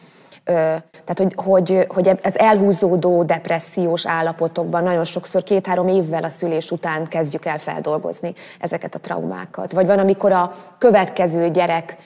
tehát, 1.04 1.18
hogy, 1.18 1.34
hogy, 1.36 1.86
hogy 1.88 2.18
ez 2.22 2.36
elhúzódó 2.36 3.22
depressziós 3.22 4.06
állapotokban 4.06 4.82
nagyon 4.82 5.04
sokszor 5.04 5.42
két-három 5.42 5.88
évvel 5.88 6.24
a 6.24 6.28
szülés 6.28 6.70
után 6.70 7.06
kezdjük 7.06 7.44
el 7.44 7.58
feldolgozni 7.58 8.34
ezeket 8.60 8.94
a 8.94 8.98
traumákat. 8.98 9.72
Vagy 9.72 9.86
van, 9.86 9.98
amikor 9.98 10.32
a 10.32 10.54
következő 10.78 11.50
gyerek 11.50 11.96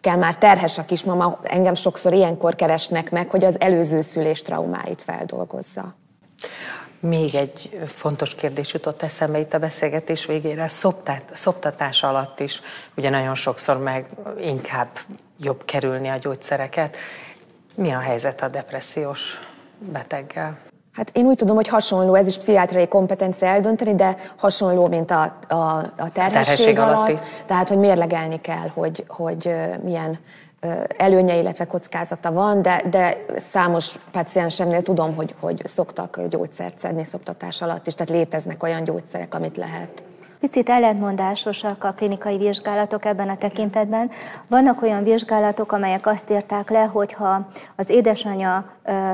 kell 0.00 0.16
már 0.16 0.36
terhes 0.36 0.78
a 0.78 0.84
kismama, 0.84 1.38
engem 1.42 1.74
sokszor 1.74 2.12
ilyenkor 2.12 2.54
keresnek 2.54 3.10
meg, 3.10 3.30
hogy 3.30 3.44
az 3.44 3.60
előző 3.60 4.00
szülés 4.00 4.42
traumáit 4.42 5.02
feldolgozza. 5.02 5.94
Még 7.00 7.34
egy 7.34 7.80
fontos 7.86 8.34
kérdés 8.34 8.72
jutott 8.72 9.02
eszembe 9.02 9.38
itt 9.38 9.54
a 9.54 9.58
beszélgetés 9.58 10.26
végére. 10.26 10.68
Szoptát, 10.68 11.30
szoptatás 11.32 12.02
alatt 12.02 12.40
is 12.40 12.62
ugye 12.96 13.10
nagyon 13.10 13.34
sokszor 13.34 13.78
meg 13.78 14.06
inkább 14.40 14.88
jobb 15.40 15.64
kerülni 15.64 16.08
a 16.08 16.16
gyógyszereket. 16.16 16.96
Mi 17.74 17.92
a 17.92 17.98
helyzet 17.98 18.40
a 18.42 18.48
depressziós 18.48 19.40
beteggel? 19.78 20.58
Hát 20.92 21.10
én 21.12 21.26
úgy 21.26 21.36
tudom, 21.36 21.56
hogy 21.56 21.68
hasonló, 21.68 22.14
ez 22.14 22.26
is 22.26 22.38
pszichiátriai 22.38 22.88
kompetencia 22.88 23.48
eldönteni, 23.48 23.94
de 23.94 24.16
hasonló, 24.36 24.88
mint 24.88 25.10
a, 25.10 25.22
a, 25.48 25.54
a 25.96 26.10
terhesség, 26.12 26.32
terhesség 26.32 26.78
alatt. 26.78 27.20
Tehát, 27.46 27.68
hogy 27.68 27.78
mérlegelni 27.78 28.40
kell, 28.40 28.68
hogy, 28.74 29.04
hogy 29.08 29.54
milyen 29.82 30.18
előnye, 30.96 31.36
illetve 31.36 31.64
kockázata 31.64 32.32
van, 32.32 32.62
de, 32.62 32.82
de 32.90 33.24
számos 33.36 33.98
paciensemnél 34.10 34.82
tudom, 34.82 35.14
hogy, 35.14 35.34
hogy 35.40 35.62
szoktak 35.64 36.20
gyógyszert 36.28 36.78
szedni 36.78 37.04
szoptatás 37.04 37.62
alatt 37.62 37.86
is, 37.86 37.94
tehát 37.94 38.12
léteznek 38.12 38.62
olyan 38.62 38.84
gyógyszerek, 38.84 39.34
amit 39.34 39.56
lehet. 39.56 40.04
Picit 40.44 40.68
ellentmondásosak 40.68 41.84
a 41.84 41.92
klinikai 41.92 42.36
vizsgálatok 42.36 43.04
ebben 43.04 43.28
a 43.28 43.36
tekintetben. 43.36 44.10
Vannak 44.46 44.82
olyan 44.82 45.04
vizsgálatok, 45.04 45.72
amelyek 45.72 46.06
azt 46.06 46.30
írták 46.30 46.70
le, 46.70 46.82
hogy 46.82 47.12
ha 47.12 47.48
az 47.76 47.88
édesanyja 47.88 48.64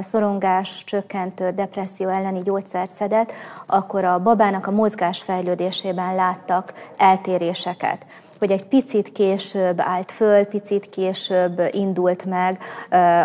szorongás 0.00 0.84
csökkentő 0.84 1.50
depresszió 1.50 2.08
elleni 2.08 2.40
gyógyszert 2.42 2.90
szedett, 2.90 3.32
akkor 3.66 4.04
a 4.04 4.22
babának 4.22 4.66
a 4.66 4.70
mozgás 4.70 5.22
fejlődésében 5.22 6.14
láttak 6.14 6.72
eltéréseket 6.96 8.06
hogy 8.38 8.50
egy 8.50 8.66
picit 8.66 9.12
később 9.12 9.80
állt 9.80 10.12
föl, 10.12 10.44
picit 10.44 10.88
később 10.88 11.62
indult 11.70 12.24
meg 12.24 12.58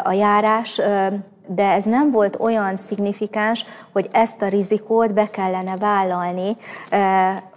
a 0.03 0.11
járás, 0.11 0.81
de 1.47 1.71
ez 1.71 1.83
nem 1.83 2.11
volt 2.11 2.39
olyan 2.39 2.75
szignifikáns, 2.75 3.65
hogy 3.91 4.09
ezt 4.11 4.41
a 4.41 4.47
rizikót 4.47 5.13
be 5.13 5.29
kellene 5.29 5.77
vállalni, 5.77 6.57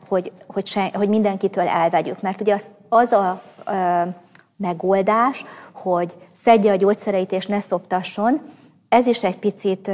hogy, 0.08 0.32
hogy, 0.46 0.66
se, 0.66 0.90
hogy 0.94 1.08
mindenkitől 1.08 1.66
elvegyük. 1.66 2.20
Mert 2.20 2.40
ugye 2.40 2.54
az, 2.54 2.64
az 2.88 3.12
a 3.12 3.42
megoldás, 4.56 5.44
hogy 5.72 6.14
szedje 6.32 6.72
a 6.72 6.76
gyógyszereit 6.76 7.32
és 7.32 7.46
ne 7.46 7.60
szoptasson, 7.60 8.40
ez 8.88 9.06
is 9.06 9.24
egy 9.24 9.38
picit 9.38 9.90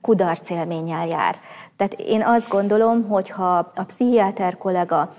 kudarc 0.00 0.50
élménnyel 0.50 1.06
jár. 1.06 1.36
Tehát 1.76 1.92
én 1.92 2.22
azt 2.22 2.48
gondolom, 2.48 3.08
hogy 3.08 3.30
ha 3.30 3.56
a 3.56 3.84
pszichiáter 3.86 4.56
kollega 4.56 5.14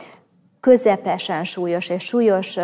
közepesen 0.60 1.44
súlyos 1.44 1.90
és 1.90 2.04
súlyos 2.04 2.58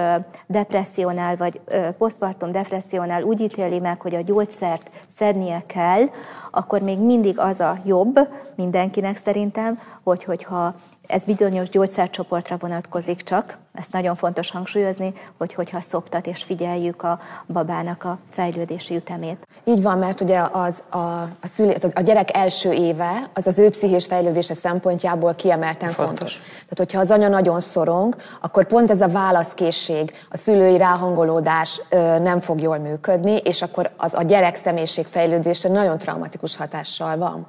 depressziónál 0.47 1.35
vagy 1.37 1.59
posztpartum 1.97 2.51
depressziónál 2.51 3.23
úgy 3.23 3.39
ítéli 3.39 3.79
meg, 3.79 4.01
hogy 4.01 4.15
a 4.15 4.21
gyógyszert 4.21 4.89
szednie 5.15 5.63
kell, 5.65 6.03
akkor 6.51 6.81
még 6.81 6.99
mindig 6.99 7.39
az 7.39 7.59
a 7.59 7.77
jobb 7.85 8.19
mindenkinek 8.55 9.17
szerintem, 9.17 9.79
hogy 10.03 10.23
hogyha 10.23 10.73
ez 11.07 11.23
bizonyos 11.23 11.69
gyógyszercsoportra 11.69 12.57
vonatkozik 12.59 13.21
csak, 13.21 13.57
ezt 13.73 13.91
nagyon 13.91 14.15
fontos 14.15 14.51
hangsúlyozni, 14.51 15.13
hogy 15.37 15.53
hogyha 15.53 15.79
szoptat 15.79 16.27
és 16.27 16.43
figyeljük 16.43 17.03
a 17.03 17.19
babának 17.47 18.03
a 18.03 18.17
fejlődési 18.29 18.95
ütemét. 18.95 19.47
Így 19.63 19.81
van, 19.81 19.97
mert 19.97 20.21
ugye 20.21 20.39
az, 20.51 20.83
a, 20.89 20.97
a, 20.97 21.29
szülé, 21.41 21.75
a 21.93 22.01
gyerek 22.01 22.35
első 22.37 22.71
éve 22.71 23.29
az 23.33 23.47
az 23.47 23.59
ő 23.59 23.69
pszichés 23.69 24.05
fejlődése 24.05 24.53
szempontjából 24.53 25.33
kiemelten 25.33 25.89
fontos. 25.89 26.17
fontos. 26.17 26.37
Tehát, 26.37 26.77
hogyha 26.77 26.99
az 26.99 27.11
anya 27.11 27.27
nagyon 27.27 27.59
szorong, 27.59 28.15
akkor 28.41 28.67
pont 28.67 28.91
ez 28.91 29.01
a 29.01 29.07
válaszkészség, 29.07 30.11
a 30.29 30.37
szülői 30.37 30.77
ráhangolódás 30.77 31.81
nem 32.21 32.39
fog 32.39 32.61
jól 32.61 32.77
működni, 32.77 33.35
és 33.35 33.61
akkor 33.61 33.89
az 33.97 34.13
a 34.13 34.23
gyerek 34.23 34.55
személyiség 34.55 35.05
fejlődése 35.05 35.69
nagyon 35.69 35.97
traumatikus 35.97 36.40
hatással 36.55 37.17
van. 37.17 37.47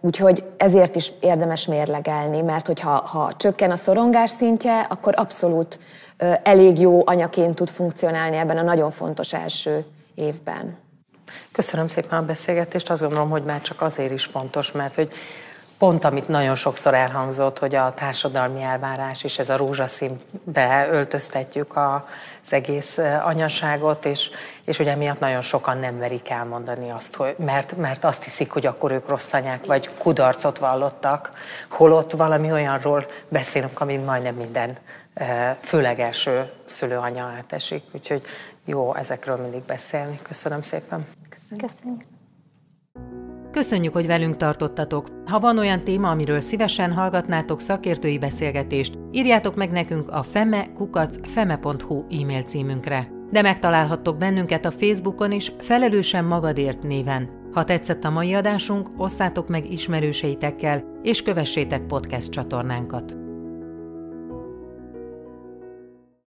Úgyhogy 0.00 0.44
ezért 0.56 0.96
is 0.96 1.12
érdemes 1.20 1.66
mérlegelni, 1.66 2.40
mert 2.40 2.66
hogyha 2.66 2.90
ha 2.90 3.32
csökken 3.36 3.70
a 3.70 3.76
szorongás 3.76 4.30
szintje, 4.30 4.80
akkor 4.80 5.14
abszolút 5.16 5.78
elég 6.42 6.78
jó 6.78 7.02
anyaként 7.04 7.54
tud 7.54 7.70
funkcionálni 7.70 8.36
ebben 8.36 8.56
a 8.56 8.62
nagyon 8.62 8.90
fontos 8.90 9.32
első 9.32 9.84
évben. 10.14 10.76
Köszönöm 11.52 11.88
szépen 11.88 12.18
a 12.18 12.24
beszélgetést. 12.24 12.90
Azt 12.90 13.00
gondolom, 13.00 13.30
hogy 13.30 13.44
már 13.44 13.60
csak 13.60 13.82
azért 13.82 14.12
is 14.12 14.24
fontos, 14.24 14.72
mert 14.72 14.94
hogy 14.94 15.12
pont 15.78 16.04
amit 16.04 16.28
nagyon 16.28 16.54
sokszor 16.54 16.94
elhangzott, 16.94 17.58
hogy 17.58 17.74
a 17.74 17.94
társadalmi 17.94 18.62
elvárás 18.62 19.24
és 19.24 19.38
ez 19.38 19.48
a 19.48 19.56
rózsaszínbe 19.56 20.88
öltöztetjük 20.90 21.76
az 21.76 22.52
egész 22.52 22.98
anyaságot, 23.22 24.04
és, 24.04 24.30
és 24.64 24.78
ugye 24.78 24.94
miatt 24.94 25.20
nagyon 25.20 25.40
sokan 25.40 25.78
nem 25.78 25.98
verik 25.98 26.30
elmondani 26.30 26.90
azt, 26.90 27.14
hogy, 27.14 27.34
mert, 27.38 27.76
mert 27.76 28.04
azt 28.04 28.24
hiszik, 28.24 28.50
hogy 28.50 28.66
akkor 28.66 28.92
ők 28.92 29.08
rossz 29.08 29.32
anyák, 29.32 29.66
vagy 29.66 29.90
kudarcot 29.98 30.58
vallottak, 30.58 31.30
holott 31.68 32.12
valami 32.12 32.52
olyanról 32.52 33.06
beszélünk, 33.28 33.80
amit 33.80 34.04
majdnem 34.04 34.34
minden 34.34 34.78
főleg 35.60 36.00
első 36.00 36.52
szülőanya 36.64 37.24
átesik. 37.24 37.82
Úgyhogy 37.92 38.22
jó 38.64 38.94
ezekről 38.94 39.36
mindig 39.36 39.62
beszélni. 39.62 40.18
Köszönöm 40.22 40.62
szépen. 40.62 41.06
Köszönjük. 41.28 41.66
Köszönjük. 41.66 42.15
Köszönjük, 43.56 43.92
hogy 43.92 44.06
velünk 44.06 44.36
tartottatok. 44.36 45.08
Ha 45.26 45.38
van 45.38 45.58
olyan 45.58 45.84
téma, 45.84 46.10
amiről 46.10 46.40
szívesen 46.40 46.92
hallgatnátok 46.92 47.60
szakértői 47.60 48.18
beszélgetést, 48.18 48.98
írjátok 49.12 49.54
meg 49.54 49.70
nekünk 49.70 50.10
a 50.10 50.22
feme.feme.hu 50.22 52.04
e-mail 52.20 52.42
címünkre. 52.42 53.08
De 53.30 53.42
megtalálhattok 53.42 54.18
bennünket 54.18 54.64
a 54.64 54.70
Facebookon 54.70 55.32
is, 55.32 55.52
felelősen 55.58 56.24
magadért 56.24 56.82
néven. 56.82 57.28
Ha 57.52 57.64
tetszett 57.64 58.04
a 58.04 58.10
mai 58.10 58.34
adásunk, 58.34 58.88
osszátok 58.96 59.48
meg 59.48 59.72
ismerőseitekkel, 59.72 60.84
és 61.02 61.22
kövessétek 61.22 61.86
podcast 61.86 62.30
csatornánkat. 62.30 63.25